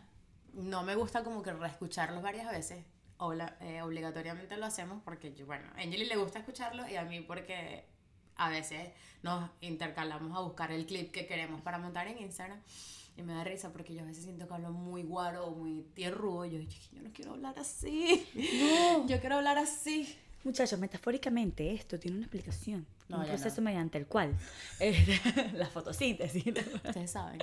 [0.53, 2.85] no me gusta como que reescucharlos varias veces.
[3.17, 7.03] Obla- eh, obligatoriamente lo hacemos porque, yo, bueno, a Angeli le gusta escucharlo y a
[7.03, 7.83] mí porque
[8.39, 8.89] a veces
[9.21, 12.59] nos intercalamos a buscar el clip que queremos para montar en Instagram.
[13.17, 15.83] Y me da risa porque yo a veces siento que hablo muy guaro o muy
[15.93, 16.45] tierrudo.
[16.45, 18.25] Y yo, yo, yo no quiero hablar así.
[19.07, 20.17] Yo quiero hablar así.
[20.45, 22.87] Muchachos, metafóricamente esto tiene una explicación.
[23.09, 23.65] No, un proceso no.
[23.65, 24.37] mediante el cual
[24.79, 25.19] eh,
[25.53, 26.45] la fotosíntesis.
[26.45, 27.41] Ustedes saben.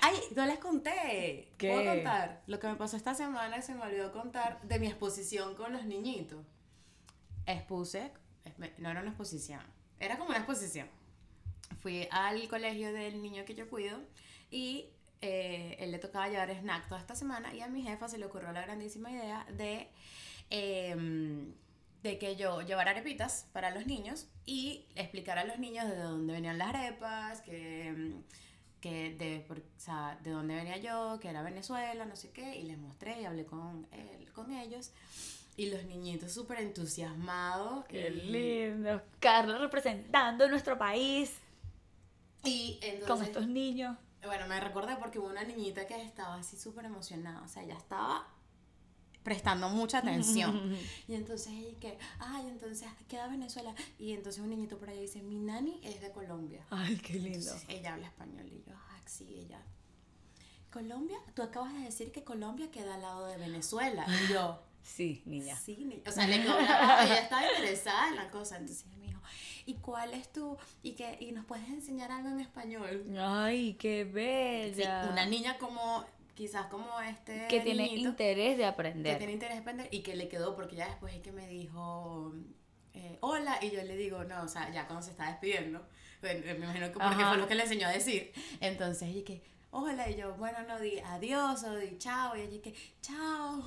[0.00, 1.52] Ay, no les conté.
[1.58, 1.70] ¿Qué?
[1.70, 2.42] ¿Puedo contar?
[2.46, 5.84] Lo que me pasó esta semana se me olvidó contar de mi exposición con los
[5.84, 6.46] niñitos.
[7.44, 8.10] expuse,
[8.78, 9.60] no era una exposición,
[10.00, 10.88] era como una exposición.
[11.80, 13.98] Fui al colegio del niño que yo cuido
[14.50, 14.86] y
[15.22, 18.24] eh, él le tocaba llevar snack toda esta semana y a mi jefa se le
[18.26, 19.88] ocurrió la grandísima idea de,
[20.50, 21.52] em,
[22.02, 26.32] de que yo llevara arepitas para los niños y explicar a los niños de dónde
[26.32, 28.14] venían las arepas, que,
[28.80, 32.56] que de, por- o sea, de dónde venía yo, que era Venezuela, no sé qué,
[32.56, 34.92] y les mostré y hablé con, él, con ellos.
[35.60, 37.84] Y los niñitos súper entusiasmados.
[37.84, 39.02] Qué y- lindo.
[39.18, 41.34] Carlos representando nuestro país
[42.44, 43.94] Y entonces, con estos niños.
[44.24, 47.76] bueno, me recordé porque hubo una niñita que estaba así súper emocionada, o sea, ella
[47.76, 48.26] estaba
[49.22, 50.74] prestando mucha atención.
[51.08, 53.74] y entonces ella que, ay, entonces queda Venezuela.
[53.98, 56.64] Y entonces un niñito por ahí dice, mi nani es de Colombia.
[56.70, 57.36] Ay, qué lindo.
[57.38, 59.60] Entonces ella habla español y yo, ah, sí, ella.
[60.72, 64.06] Colombia, tú acabas de decir que Colombia queda al lado de Venezuela.
[64.24, 65.56] Y yo, Sí, niña.
[65.56, 69.06] Sí, ni- o sea, le cobraba, ella estaba interesada en la cosa, entonces ella me
[69.06, 69.20] dijo,
[69.66, 73.04] ¿y cuál es tu, y que, y nos puedes enseñar algo en español?
[73.18, 75.08] Ay, qué Sí, bella.
[75.12, 79.18] una niña como, quizás como este que tiene niñito, interés de que aprender.
[79.18, 82.32] tiene interés en aprender y que le quedó, porque ya después es que me dijo,
[82.94, 85.86] eh, hola, y yo le digo, no, o sea, ya cuando se está despidiendo,
[86.22, 87.28] bueno, me imagino que porque Ajá.
[87.28, 90.80] fue lo que le enseñó a decir, entonces ella que, hola, y yo, bueno, no,
[90.80, 93.62] di adiós, o di chao, y ella que, chao.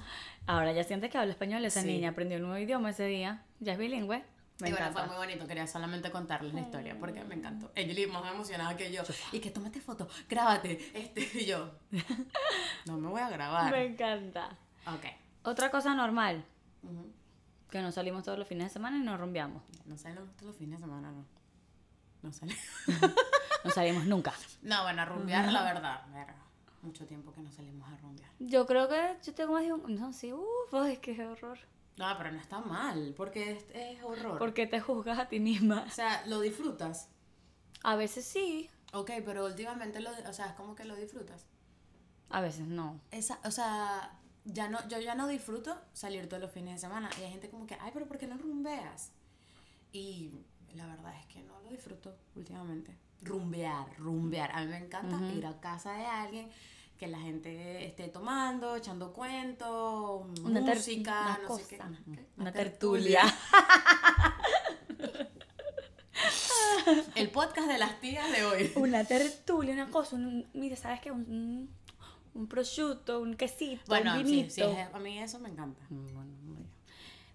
[0.47, 1.63] Ahora ya siente que habla español.
[1.65, 1.87] Esa Sí.
[1.87, 3.43] niña aprendió un nuevo idioma ese día.
[3.59, 4.23] Ya es bilingüe.
[4.59, 4.99] Me y bueno, encanta.
[5.07, 7.71] fue muy bonito, quería solamente contarles la historia porque me encantó.
[7.75, 9.01] Ella más emocionada que yo.
[9.31, 10.79] Y que tómate foto, grábate.
[10.93, 11.71] Este, y yo.
[12.85, 13.71] No me voy a grabar.
[13.71, 14.49] Me encanta.
[14.87, 15.05] Ok.
[15.43, 16.45] Otra cosa normal,
[17.69, 19.63] que nos salimos todos los fines de semana y nos rumbeamos.
[19.85, 21.25] No salen los, todos los fines de semana, no.
[22.21, 22.55] No sale.
[23.63, 24.33] No salimos nunca.
[24.61, 26.01] No, bueno, a rumbear, la verdad.
[26.13, 26.35] verga,
[26.83, 28.29] Mucho tiempo que no salimos a rumbear.
[28.39, 29.95] Yo creo que yo tengo más de un...
[29.95, 31.57] No, sí, uff, ay, qué horror.
[31.97, 34.37] No, pero no está mal, porque es, es horror.
[34.37, 35.85] ¿Por qué te juzgas a ti misma?
[35.87, 37.09] O sea, lo disfrutas.
[37.83, 41.47] A veces sí, Ok, pero últimamente lo, o sea, es como que lo disfrutas.
[42.29, 42.99] a veces no.
[43.09, 47.09] Esa, o sea, ya no, yo ya no disfruto salir todos los fines de semana.
[47.19, 49.11] Y hay gente como que, ay, pero ¿por qué no rumbeas?
[49.91, 50.31] Y
[50.75, 52.95] la verdad es que no lo disfruto últimamente.
[53.21, 54.51] Rumbear, rumbear.
[54.51, 56.49] A mí me encanta ir a casa de alguien,
[57.03, 60.75] que la gente esté tomando, echando cuentos, música, una no
[61.57, 61.77] sé qué.
[61.77, 62.25] cosa, ¿Una qué?
[62.37, 63.21] una tertulia.
[67.15, 68.71] El podcast de las tías de hoy.
[68.75, 71.11] Una tertulia, una cosa, un, mira, ¿sabes qué?
[71.11, 71.69] Un,
[72.33, 74.53] un, prosciutto, un quesito, Bueno, un vinito.
[74.53, 75.81] sí, a mí eso me encanta.
[75.89, 76.31] Mm, bueno.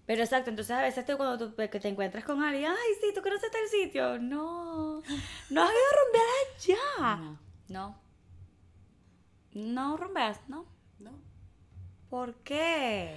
[0.07, 3.11] Pero exacto, entonces a veces tú, cuando tú, que te encuentras con alguien, ay, sí,
[3.13, 4.17] tú conoces tal sitio.
[4.17, 5.03] No,
[5.51, 6.25] no has ido a rumbear
[6.57, 7.15] allá.
[7.17, 7.39] No.
[7.67, 8.08] No.
[9.53, 10.65] No rumbeas, ¿no?
[10.99, 11.11] ¿No?
[12.09, 13.15] ¿Por qué?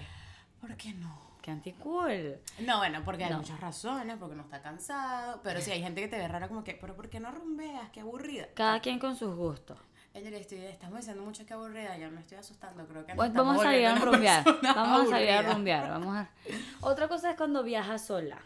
[0.61, 1.21] ¿Por qué no?
[1.43, 2.39] Qué anticool.
[2.61, 3.39] No, bueno, porque hay No.
[3.39, 6.63] muchas razones, porque no está cansado, pero sí hay gente que te ve rara como
[6.63, 7.91] que, pero ¿por qué no rumbeas?
[7.91, 8.47] Qué aburrida.
[8.55, 9.77] Cada quien con sus gustos.
[10.15, 13.17] Ella le estoy, estamos diciendo mucho que aburrida, ya me estoy asustando, creo que nos
[13.17, 14.13] Bueno, estamos vamos a salir a volviendo una
[14.45, 14.75] rumbear.
[14.77, 15.89] Vamos a salir a rumbear.
[15.91, 16.31] Vamos a...
[16.83, 18.39] Otra cosa es cuando viajas sola.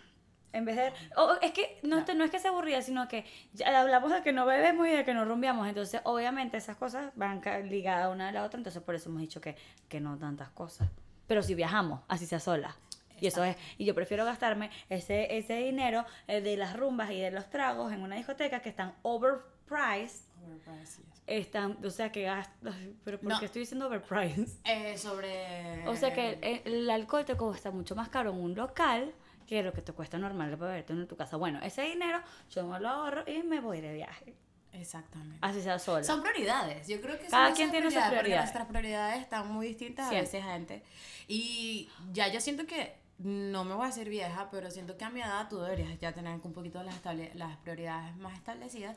[0.53, 0.93] En vez de.
[1.17, 4.23] o- es que no, te- no es que sea aburrida, sino que ya hablamos de
[4.23, 5.69] que no bebemos y de que no rumbeamos.
[5.69, 8.59] Entonces, obviamente, esas cosas van ligadas una a la otra.
[8.59, 9.57] Entonces, por eso hemos dicho que,
[9.89, 10.89] que no tantas cosas.
[11.27, 12.77] Pero si viajamos, así sea sola.
[13.21, 13.57] Y eso es.
[13.79, 17.93] Y yo prefiero gastarme ese, ese dinero eh, de las rumbas y de los tragos
[17.93, 20.21] en una discoteca que están overpriced.
[20.47, 21.17] Overpriced, yes.
[21.27, 22.75] Están, o sea, que gastas.
[23.05, 23.39] Pero ¿por No.
[23.41, 24.49] qué estoy diciendo overpriced?
[24.65, 25.87] Eh, sobre...
[25.89, 29.13] O sea que el, el alcohol te cuesta mucho más caro en un local
[29.47, 31.37] que lo que te cuesta normal para beberte en tu casa.
[31.37, 34.35] Bueno, ese dinero yo me lo ahorro y me voy de viaje.
[34.73, 35.39] Exactamente.
[35.41, 36.05] Así sea sola.
[36.05, 38.45] Son prioridades, yo creo que Cada quien tiene sus prioridades, porque prioridades.
[38.45, 40.39] Nuestras prioridades están muy distintas Siempre.
[40.39, 40.83] a veces, gente.
[41.29, 45.11] Y ya yo siento que, no me voy a decir vieja, pero siento que a
[45.11, 47.01] mi edad tú deberías ya tener un poquito las,
[47.35, 48.97] las prioridades más establecidas.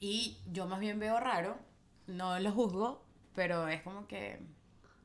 [0.00, 1.58] Y yo más bien veo raro,
[2.06, 4.40] no lo juzgo, pero es como que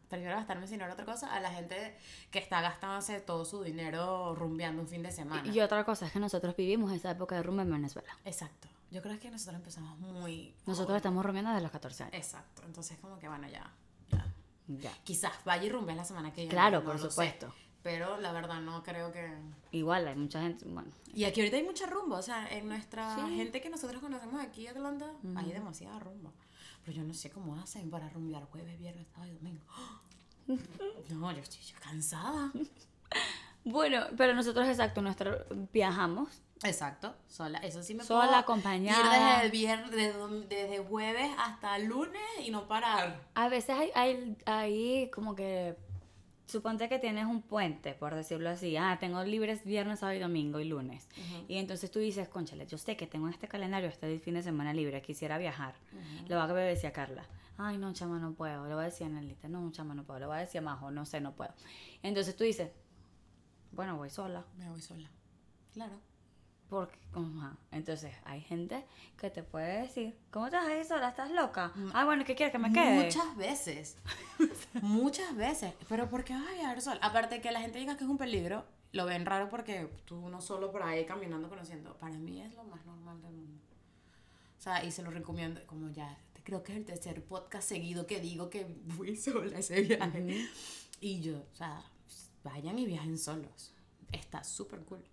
[0.09, 1.95] prefiero gastarme en otra cosa a la gente
[2.31, 5.47] que está gastándose todo su dinero rumbeando un fin de semana.
[5.51, 8.15] Y otra cosa es que nosotros vivimos esa época de rumba en Venezuela.
[8.25, 8.67] Exacto.
[8.91, 10.53] Yo creo que nosotros empezamos muy...
[10.65, 12.15] Nosotros estamos rumbeando desde los 14 años.
[12.15, 12.61] Exacto.
[12.65, 13.69] Entonces como que bueno, ya.
[14.09, 14.25] ya.
[14.67, 14.91] Ya.
[15.03, 16.51] Quizás vaya y rumbe la semana que viene.
[16.51, 17.09] Claro, no por lo sé.
[17.09, 17.53] supuesto.
[17.83, 19.31] Pero la verdad no creo que...
[19.71, 23.15] Igual hay mucha gente, bueno, Y aquí ahorita hay mucha rumba, o sea, en nuestra
[23.15, 23.35] Sí.
[23.35, 26.31] gente que nosotros conocemos aquí en Atlanta, hay demasiada rumba.
[26.85, 29.65] Pero yo no sé cómo hacen para rumbear jueves, viernes, sábado y domingo.
[31.09, 32.51] No, yo estoy cansada.
[33.63, 35.43] Bueno, pero nosotros, exacto, nuestro,
[35.73, 36.43] viajamos.
[36.63, 37.57] Exacto, sola.
[37.59, 39.01] Eso sí me Sola, puedo acompañada.
[39.01, 43.21] Ir desde, el viernes, desde, desde jueves hasta lunes y no parar.
[43.33, 45.75] A veces hay, hay, hay como que
[46.45, 48.77] suponte que tienes un puente, por decirlo así.
[48.77, 51.07] Ah, tengo libres viernes, sábado y domingo y lunes.
[51.47, 54.43] Y entonces tú dices, conchale, yo sé que tengo en este calendario este fin de
[54.43, 55.75] semana libre, quisiera viajar.
[56.27, 57.25] Le voy a decir a Carla.
[57.57, 58.67] Ay, no, chama, no puedo.
[58.67, 60.19] Le voy a decir a Nelita, no, chama, no puedo.
[60.19, 61.53] Le voy a decir a Majo, no sé, no puedo.
[62.03, 62.71] Entonces tú dices,
[63.71, 64.45] bueno, voy sola.
[64.57, 65.09] Me voy sola.
[65.73, 65.99] Claro.
[66.69, 67.55] Porque, ajá.
[67.71, 68.85] Entonces, hay gente
[69.17, 71.09] que te puede decir, ¿cómo te vas a ir sola?
[71.09, 71.71] ¿Estás loca?
[71.93, 73.05] Ah, bueno, ¿qué quieres que me quede?
[73.05, 73.97] Muchas veces.
[74.81, 75.73] Muchas veces.
[75.87, 76.99] Pero ¿por qué vas a viajar sola?
[77.03, 80.41] Aparte que la gente diga que es un peligro, lo ven raro porque tú no
[80.41, 81.95] solo por ahí caminando conociendo.
[81.97, 83.61] Para mí es lo más normal del mundo.
[84.57, 88.07] O sea, y se lo recomiendo, como ya, creo que es el tercer podcast seguido
[88.07, 90.47] que digo que fui sola ese viaje.
[91.01, 91.83] Y yo, o sea,
[92.43, 93.73] vayan y viajen solos.
[94.11, 95.03] Está súper cool.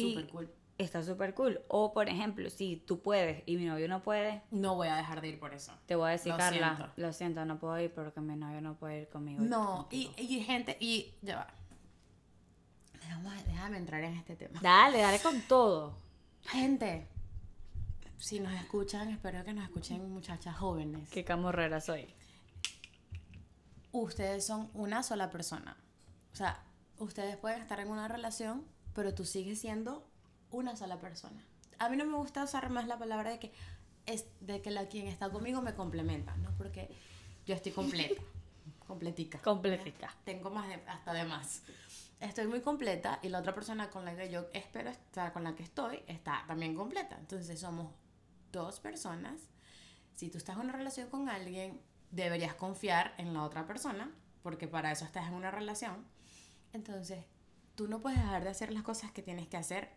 [0.00, 0.50] Súper cool.
[0.78, 1.60] Está súper cool.
[1.68, 4.42] O, por ejemplo, si tú puedes y mi novio no puede.
[4.50, 5.72] No voy a dejar de ir por eso.
[5.84, 9.02] Te voy a decir, Carla, lo siento, no puedo ir porque mi novio no puede
[9.02, 9.42] ir conmigo.
[9.42, 11.54] No, y, y, gente, y ya va.
[13.46, 14.58] Déjame entrar en este tema.
[14.62, 15.98] Dale, dale con todo.
[16.44, 17.06] Gente,
[18.16, 21.10] si nos escuchan, espero que nos escuchen muchachas jóvenes.
[21.10, 22.06] Qué camorrera soy.
[23.92, 25.76] Ustedes son una sola persona.
[26.32, 26.64] O sea,
[26.98, 30.06] ustedes pueden estar en una relación pero tú sigues siendo
[30.50, 31.44] una sola persona.
[31.78, 33.52] A mí no me gusta usar más la palabra de que
[34.06, 36.50] es de que la quien está conmigo me complementa, ¿no?
[36.56, 36.90] Porque
[37.46, 38.20] yo estoy completa,
[38.86, 39.38] completica.
[39.40, 40.14] Completica.
[40.24, 41.62] Tengo más de, hasta de más.
[42.18, 45.54] Estoy muy completa y la otra persona con la que yo espero estar, con la
[45.54, 47.16] que estoy, está también completa.
[47.18, 47.92] Entonces somos
[48.52, 49.40] dos personas.
[50.14, 54.68] Si tú estás en una relación con alguien, deberías confiar en la otra persona, porque
[54.68, 56.04] para eso estás en una relación.
[56.72, 57.24] Entonces,
[57.74, 59.90] tú no puedes dejar de hacer las cosas que tienes que hacer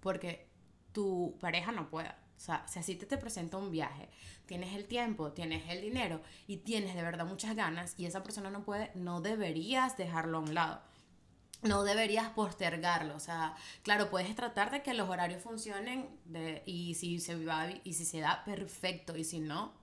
[0.00, 0.48] porque
[0.92, 2.18] tu pareja no pueda.
[2.36, 4.08] O sea, si así te, te presenta un viaje,
[4.46, 8.50] tienes el tiempo, tienes el dinero y tienes de verdad muchas ganas y esa persona
[8.50, 10.80] no puede, no deberías dejarlo a un lado.
[11.62, 13.14] No deberías postergarlo.
[13.14, 17.68] O sea, claro, puedes tratar de que los horarios funcionen de, y, si se va,
[17.84, 19.14] y si se da, perfecto.
[19.18, 19.74] Y si no,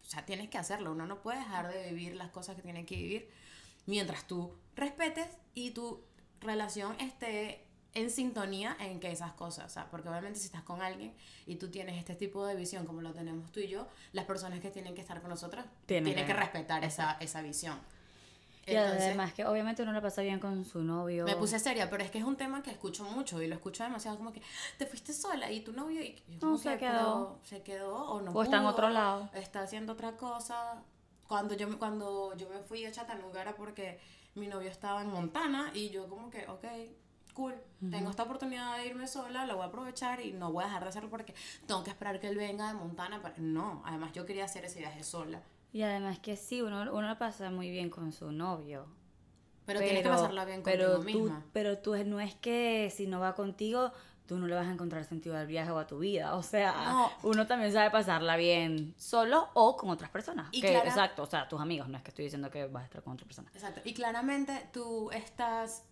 [0.00, 0.92] o sea, tienes que hacerlo.
[0.92, 3.30] Uno no puede dejar de vivir las cosas que tiene que vivir
[3.84, 6.02] mientras tú respetes y tú
[6.42, 10.80] relación esté en sintonía en que esas cosas, o sea, porque obviamente si estás con
[10.80, 11.12] alguien
[11.46, 14.60] y tú tienes este tipo de visión como lo tenemos tú y yo, las personas
[14.60, 17.78] que tienen que estar con nosotras tienen, que, respetar esa, esa visión.
[18.66, 21.24] Y además que obviamente uno lo pasa bien con su novio.
[21.24, 23.82] Me puse seria, pero es que es un tema que escucho mucho y lo escucho
[23.82, 24.40] demasiado como que
[24.78, 27.40] te fuiste sola y tu novio y no se quedó.
[27.42, 28.30] Se quedó o no.
[28.30, 29.28] O está en otro lado.
[29.34, 30.84] Está haciendo otra cosa.
[31.26, 33.98] Cuando yo, cuando yo me fui a Chattanooga era porque
[34.34, 36.64] mi novio estaba en Montana y yo como que, ok,
[37.34, 37.54] cool,
[37.90, 40.82] tengo esta oportunidad de irme sola, la voy a aprovechar y no voy a dejar
[40.82, 41.34] de hacerlo porque
[41.66, 43.20] tengo que esperar que él venga de Montana.
[43.22, 43.34] Para...
[43.38, 45.42] No, además yo quería hacer ese viaje sola.
[45.72, 48.86] Y además que sí, uno, uno lo pasa muy bien con su novio.
[49.64, 51.46] Pero, tienes que pasarla bien contigo pero misma.
[51.52, 53.92] pero tú no es que si no va contigo,
[54.26, 56.34] tú no le vas a encontrar sentido al viaje o a tu vida.
[56.34, 60.48] O sea, uno también sabe pasarla bien solo o con otras personas.
[60.52, 63.14] exacto, o sea, tus amigos, no es que estoy diciendo que vas a estar con
[63.14, 63.50] otra persona.
[63.54, 65.84] Exacto, y claramente tú estás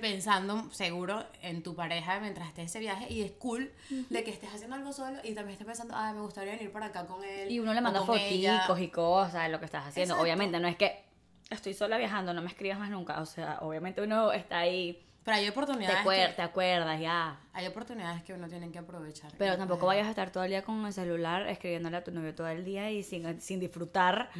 [0.00, 3.72] pensando seguro en tu pareja mientras estés ese viaje y es cool
[4.10, 6.86] de que estés haciendo algo solo y también estés pensando, ah, me gustaría venir para
[6.86, 7.50] acá con él.
[7.50, 10.20] Y uno le manda fotos y cosas de lo que estás haciendo.
[10.20, 11.04] Obviamente no es que
[11.48, 13.20] estoy sola viajando, no me escribas más nunca.
[13.20, 16.02] O sea, obviamente uno está ahí pero hay oportunidades.
[16.02, 17.38] Te, te acuerdas, ya.
[17.52, 19.30] Hay oportunidades que uno tiene que aprovechar.
[19.36, 22.34] Pero tampoco vayas a estar todo el día con el celular escribiéndole a tu novio
[22.34, 24.30] todo el día y sin, sin disfrutar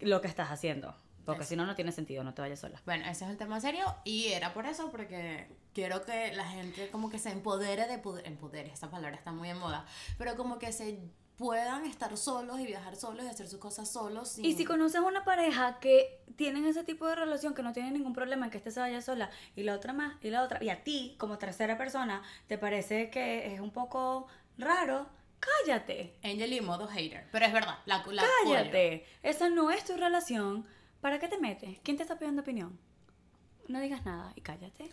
[0.00, 0.94] lo que estás haciendo.
[1.24, 2.78] Porque si no, no tiene sentido, no te vayas sola.
[2.84, 6.90] Bueno, ese es el tema serio y era por eso, porque quiero que la gente
[6.90, 9.86] como que se empodere de poder, empodere, esta palabra está muy en moda,
[10.18, 10.98] pero como que se
[11.36, 14.38] puedan estar solos y viajar solos y hacer sus cosas solos.
[14.38, 18.12] Y si conoces una pareja que tienen ese tipo de relación, que no tiene ningún
[18.12, 20.68] problema en que este se vaya sola y la otra más y la otra, y
[20.68, 25.06] a ti como tercera persona te parece que es un poco raro,
[25.40, 26.14] cállate.
[26.22, 30.66] Angel y modo hater, pero es verdad, la, la Cállate, esa no es tu relación.
[31.00, 31.78] ¿Para qué te metes?
[31.82, 32.78] ¿Quién te está pidiendo opinión?
[33.68, 34.90] No digas nada y cállate.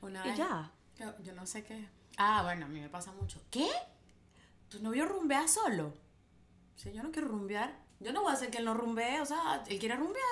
[0.00, 0.70] Una y ya.
[1.22, 1.88] yo no sé qué.
[2.16, 3.40] Ah, bueno, a mí me pasa mucho.
[3.50, 3.68] ¿Qué?
[4.68, 5.92] ¿Tu novio rumbea solo?
[6.76, 7.86] Si yo no quiero rumbear.
[8.00, 10.24] Yo no voy a hacer que él no rumbee, o sea, él quiere rumbear.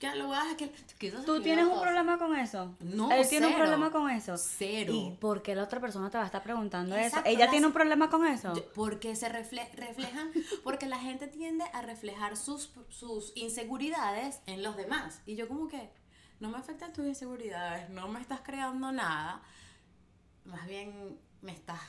[0.00, 1.10] Ya lo voy a hacer que...
[1.10, 2.74] ¿Tú tienes un problema con eso?
[2.80, 4.34] No, Él tiene un problema con eso.
[4.38, 4.94] Cero.
[4.94, 7.18] ¿Y por qué la otra persona te va a estar preguntando eso?
[7.26, 8.54] ¿Ella tiene un problema con eso?
[8.74, 10.30] Porque se reflejan,
[10.64, 15.20] porque la gente tiende a reflejar sus, sus inseguridades en los demás.
[15.26, 15.90] Y yo como que,
[16.40, 19.42] no me afectan tus inseguridades, no me estás creando nada.
[20.46, 21.80] Más bien me estás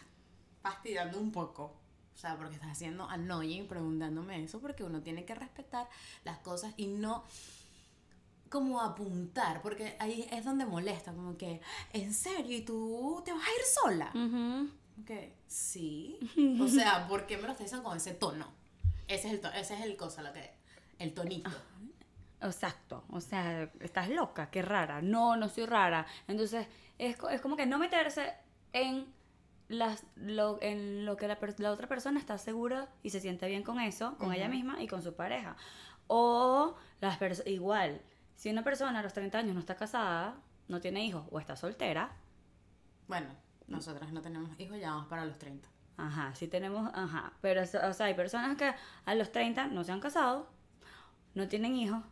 [0.62, 1.78] fastidiando un poco.
[2.14, 5.88] O sea, porque estás haciendo annoying preguntándome eso, porque uno tiene que respetar
[6.24, 7.24] las cosas y no.
[8.49, 11.62] como apuntar, porque ahí es donde molesta, como que,
[11.93, 12.57] ¿en serio?
[12.57, 14.12] ¿Y tú te vas a ir sola?
[15.05, 16.20] Que sí.
[16.62, 18.45] O sea, ¿por qué me lo estás diciendo con ese tono?
[19.07, 20.51] Ese es el, to- ese es el cosa, lo que,
[20.99, 21.49] el tonito.
[22.41, 25.01] Exacto, o sea, estás loca, qué rara.
[25.01, 26.05] No, no soy rara.
[26.28, 28.34] Entonces, es, es como que no meterse
[28.74, 29.05] en,
[29.72, 31.38] las, lo, en lo que la,
[31.72, 35.01] otra persona está segura y se siente bien con eso, con ella misma y con
[35.01, 35.55] su pareja.
[36.07, 37.17] O las
[37.47, 38.01] igual,
[38.36, 40.36] si una persona a los 30 años no está casada,
[40.67, 42.11] no tiene hijos o está soltera,
[43.07, 43.28] Bueno,
[43.67, 45.67] nosotras no tenemos hijos, ya vamos para los 30.
[45.97, 48.74] Ajá, sí tenemos, ajá, pero o sea, hay personas que
[49.05, 50.49] a los 30 no se han casado,
[51.36, 52.03] no tienen hijos.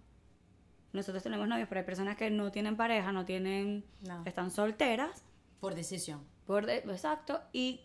[0.94, 4.24] Nosotros tenemos novios, pero hay personas que no tienen pareja, no tienen, No.
[4.26, 5.24] están solteras,
[5.60, 6.24] Por decisión.
[6.50, 7.82] Por de- exacto, y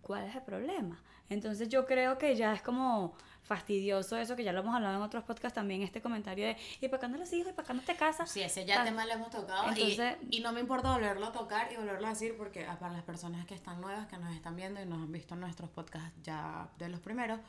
[0.00, 0.98] ¿cuál es el problema?
[1.28, 5.02] Entonces yo creo que ya es como fastidioso eso, que ya lo hemos hablado en
[5.02, 7.52] otros podcasts también, este comentario de, ¿y para cuándo los hijos?
[7.52, 8.30] ¿Y para cuándo te casas?
[8.30, 11.26] Sí, ese ya Ah, tema lo hemos tocado y- entonces- y, no me importa volverlo
[11.26, 14.16] a tocar y volverlo a decir porque ah, para las personas que están nuevas, que
[14.16, 17.40] nos están viendo y nos han visto en nuestros podcasts ya de los primeros,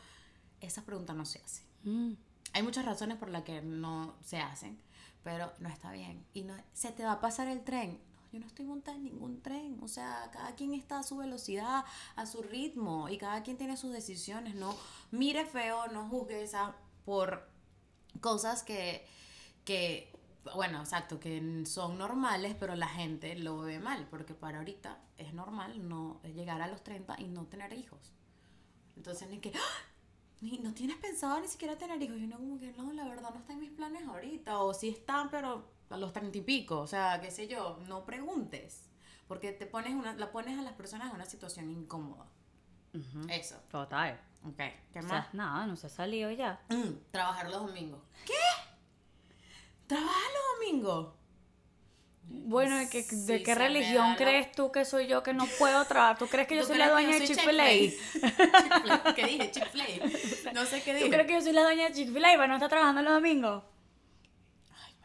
[0.59, 1.63] esa pregunta no se hace.
[1.83, 2.15] Mm,
[2.51, 4.77] Hay muchas razones por las que no se hacen,
[5.23, 6.25] pero no está bien.
[6.33, 7.97] Y no, se te va a pasar el tren.
[8.33, 9.77] Yo no estoy montada en ningún tren.
[9.83, 13.77] O sea, cada quien está a su velocidad, a su ritmo, y cada quien tiene
[13.77, 14.55] sus decisiones.
[14.55, 14.75] No
[15.11, 16.75] mire feo, no juzgue esa
[17.05, 17.47] por
[18.21, 19.05] cosas que,
[19.65, 20.11] que,
[20.55, 25.35] bueno, exacto, que son normales, pero la gente lo ve mal, porque para ahorita es
[25.35, 28.13] normal no llegar a los 30 y no tener hijos.
[28.95, 30.59] Entonces, ni que, ¡Ah!
[30.63, 32.17] no tienes pensado ni siquiera tener hijos.
[32.17, 34.59] Y uno como que, no, la verdad no está en mis planes ahorita.
[34.59, 36.79] O sí están, pero a los treinta y pico.
[36.79, 38.89] O sea, qué sé yo, no preguntes.
[39.27, 42.25] Porque te pones una, la pones a las personas en una situación incómoda.
[43.29, 43.55] Eso.
[43.71, 44.19] Total.
[44.45, 44.57] Ok,
[44.91, 45.09] ¿qué O más?
[45.09, 46.61] sea, nada, no se ha salido ya.
[46.69, 47.99] Mm, trabajar los domingos.
[48.25, 48.33] ¿Qué?
[49.87, 51.13] ¿Trabajar los domingos?
[52.25, 55.83] Bueno, ¿de qué, de qué religión la- crees tú que soy yo que no puedo
[55.85, 56.17] trabajar?
[56.17, 59.13] ¿Tú crees que yo ¿Tú soy la dueña de Chick-fil-A?
[59.15, 59.51] ¿Qué dije?
[59.51, 60.51] Chick-fil-A.
[60.53, 61.09] No sé qué ¿Tú dije.
[61.09, 63.63] crees que yo soy la dueña de Chick-fil-A y para no estar trabajando los domingos?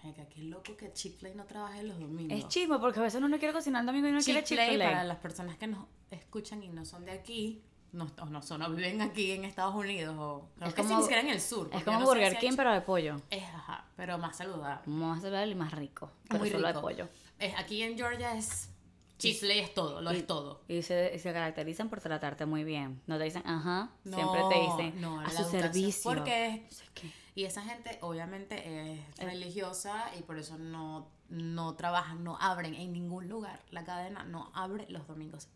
[0.02, 2.38] Marica, qué loco que Chick-fil-A no trabaje los domingos.
[2.38, 4.84] Es chismo, porque a veces uno no quiere cocinar el domingo y no quiere Chick-fil-A,
[4.84, 8.62] para las personas que nos escuchan y no son de aquí, no, o no son,
[8.62, 11.68] o viven aquí en Estados Unidos, o creo Es que como- siquiera en el sur.
[11.72, 13.20] Es como no Burger si King, pero de pollo.
[13.30, 14.82] Es, ajá, pero más saludable.
[14.86, 16.12] Más saludable y más rico.
[16.28, 17.08] Pero Muy solo de pollo.
[17.38, 18.70] Es, aquí en Georgia es
[19.18, 20.62] Chick-fil-A es todo, lo es todo.
[20.68, 23.02] Y se, se caracterizan por tratarte muy bien.
[23.08, 26.08] No te dicen, ajá, No, siempre te dicen no, a su servicio.
[26.08, 27.10] Porque No sé qué.
[27.38, 32.92] Y esa gente obviamente es religiosa y por eso no, no trabajan, no abren en
[32.92, 33.62] ningún lugar.
[33.70, 35.46] La cadena no abre los domingos.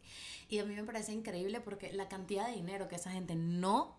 [0.49, 3.99] Y a mí me parece increíble porque la cantidad de dinero que esa gente no,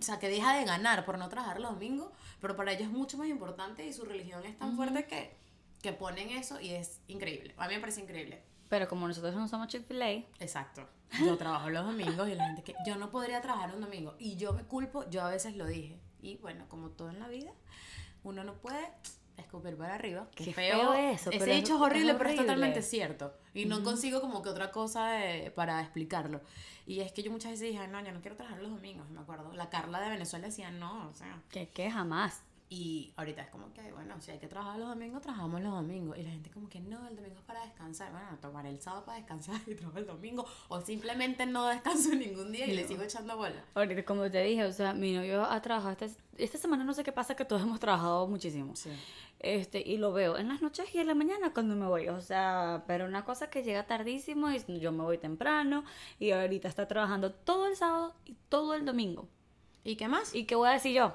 [0.00, 2.92] o sea, que deja de ganar por no trabajar los domingos, pero para ellos es
[2.92, 5.36] mucho más importante y su religión es tan fuerte que,
[5.82, 7.54] que ponen eso y es increíble.
[7.56, 8.42] A mí me parece increíble.
[8.68, 10.88] Pero como nosotros no somos Chick-fil-A, Exacto.
[11.24, 14.34] Yo trabajo los domingos y la gente que yo no podría trabajar un domingo y
[14.34, 16.00] yo me culpo, yo a veces lo dije.
[16.22, 17.50] Y bueno, como todo en la vida,
[18.24, 18.88] uno no puede
[19.36, 20.28] escupir para arriba.
[20.34, 20.78] Qué, Qué feo.
[20.78, 23.34] feo eso, Ese pero es- dicho es horrible, pero es totalmente cierto.
[23.54, 26.40] Y no consigo como que otra cosa de- para explicarlo.
[26.86, 29.08] Y es que yo muchas veces dije, "Ay, no, yo no quiero trabajar los domingos,
[29.10, 29.52] me acuerdo.
[29.52, 31.42] La Carla de Venezuela decía, no, o sea.
[31.50, 32.42] que, que jamás.
[32.68, 36.18] Y ahorita es como que, bueno, si hay que trabajar los domingos, trabajamos los domingos.
[36.18, 38.10] Y la gente como que no, el domingo es para descansar.
[38.10, 40.44] Bueno, tomaré el sábado para descansar y trabajo el domingo.
[40.68, 43.64] O simplemente no descanso ningún día y le sigo echando bola.
[43.74, 46.06] Ahorita, como te dije, o sea, mi novio ha trabajado esta,
[46.38, 48.74] esta semana, no sé qué pasa, que todos hemos trabajado muchísimo.
[48.74, 48.90] Sí.
[49.38, 52.08] Este, y lo veo en las noches y en la mañana cuando me voy.
[52.08, 55.84] O sea, pero una cosa que llega tardísimo y yo me voy temprano.
[56.18, 59.28] Y ahorita está trabajando todo el sábado y todo el domingo.
[59.84, 60.34] ¿Y qué más?
[60.34, 61.14] ¿Y qué voy a decir yo?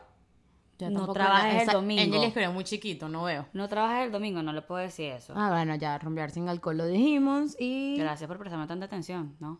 [0.81, 2.01] Ya no trabajes la- el domingo.
[2.01, 3.47] Angel escribió muy chiquito, no veo.
[3.53, 5.33] No trabajas el domingo, no le puedo decir eso.
[5.35, 7.97] Ah, bueno, ya rumbear sin alcohol lo dijimos y...
[7.97, 9.59] Gracias por prestarme tanta atención, ¿no?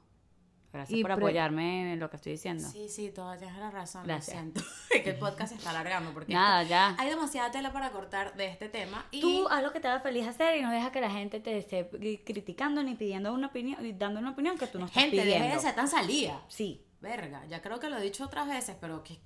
[0.74, 2.64] Gracias Y por pre- apoyarme en lo que estoy diciendo.
[2.66, 4.38] Sí, sí, todas tienes la razón, Gracias.
[4.38, 4.62] lo siento.
[5.04, 6.96] Que el podcast se está alargando porque Nada, ya.
[6.98, 9.20] hay demasiada tela para cortar de este tema y...
[9.20, 11.58] Tú haz lo que te haga feliz hacer y no deja que la gente te
[11.58, 11.90] esté
[12.26, 15.44] criticando ni pidiendo una opinión, ni dando una opinión que tú no estás Gente, pidiendo.
[15.44, 16.42] deje de ser tan salida.
[16.48, 16.86] Sí.
[17.02, 19.18] Verga, ya creo que lo he dicho otras veces, pero que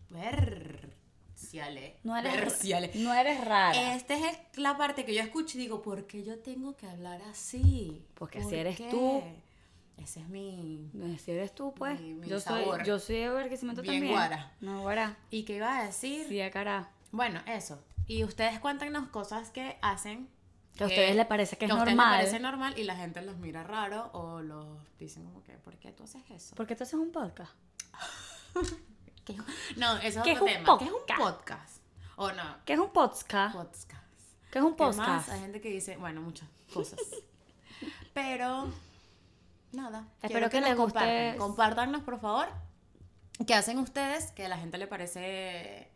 [2.03, 2.91] No eres, verciale.
[2.95, 3.95] no eres rara.
[3.95, 7.21] Esta es la parte que yo escucho y digo, ¿por qué yo tengo que hablar
[7.29, 8.03] así?
[8.15, 8.89] Porque ¿Por así eres qué?
[8.89, 9.21] tú.
[9.97, 10.89] Ese es mi...
[11.23, 11.99] Si eres tú, pues.
[12.01, 12.83] Mi- mi yo soy, sabor.
[12.83, 14.13] yo soy de envejecimiento Bien también.
[14.13, 14.51] guara.
[14.59, 15.17] No, guara.
[15.29, 16.25] ¿Y qué iba a decir?
[16.27, 16.89] Sí, a cara.
[17.11, 17.81] Bueno, eso.
[18.07, 20.27] Y ustedes cuéntanos cosas que hacen
[20.75, 22.17] Que a ustedes les parece que es a ustedes normal.
[22.17, 24.67] les parece normal y la gente los mira raro o los
[24.99, 26.55] dicen como que, ¿por qué tú haces eso?
[26.55, 27.53] ¿Por qué tú haces un podcast?
[29.25, 30.77] ¿Qué es- No, eso es ¿Qué es otro un tema.
[30.79, 31.81] ¿Qué es un podcast?
[32.17, 33.55] O no, ¿Qué es un podcast?
[33.55, 34.03] podcast.
[34.51, 35.29] ¿Qué es un podcast?
[35.29, 36.99] Hay gente que dice, bueno, muchas cosas.
[38.13, 38.69] Pero,
[39.73, 40.07] nada.
[40.21, 41.37] Espero que nos les guste- compartan.
[41.37, 42.47] Compártanos, por favor.
[43.45, 44.31] ¿Qué hacen ustedes?
[44.31, 45.91] Que a la gente le parece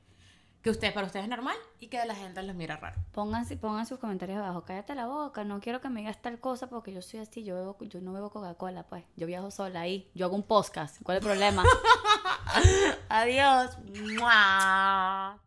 [0.62, 3.00] que ustedes, para ustedes es normal y que a la gente los mira raro.
[3.14, 4.66] Pongan, pongan sus comentarios abajo.
[4.66, 5.46] Cállate la boca.
[5.46, 7.46] No quiero que me digas tal cosa porque yo soy así.
[7.46, 9.06] Yo, bebo- yo no bebo Coca-Cola, pues.
[9.16, 10.12] Yo viajo sola ahí.
[10.14, 10.98] Yo hago un podcast.
[11.02, 11.64] ¿Cuál es el problema?
[13.10, 13.78] Adiós.
[14.18, 15.40] ¡Mua!